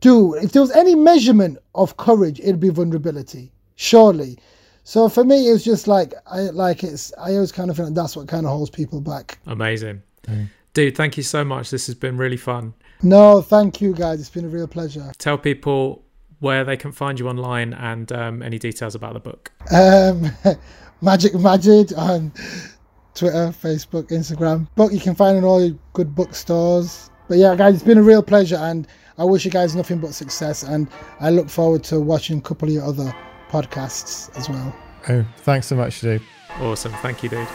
[0.00, 0.34] do.
[0.34, 4.38] If there was any measurement of courage, it'd be vulnerability, surely.
[4.84, 7.12] So for me, it's just like I like it's.
[7.18, 9.38] I always kind of feel like that's what kind of holds people back.
[9.46, 10.02] Amazing.
[10.26, 10.48] Mm.
[10.74, 11.70] Dude, thank you so much.
[11.70, 12.74] This has been really fun.
[13.02, 14.20] No, thank you guys.
[14.20, 15.12] It's been a real pleasure.
[15.18, 16.04] Tell people
[16.40, 19.50] where they can find you online and um, any details about the book.
[19.72, 20.30] Um,
[21.00, 22.32] Magic Magid on
[23.14, 24.68] Twitter, Facebook, Instagram.
[24.76, 27.10] Book you can find in all your good bookstores.
[27.28, 28.86] But yeah, guys, it's been a real pleasure, and
[29.18, 30.62] I wish you guys nothing but success.
[30.62, 30.88] And
[31.20, 33.14] I look forward to watching a couple of your other
[33.50, 34.74] podcasts as well.
[35.08, 36.22] Oh, thanks so much, dude.
[36.60, 36.92] Awesome.
[36.94, 37.48] Thank you, dude.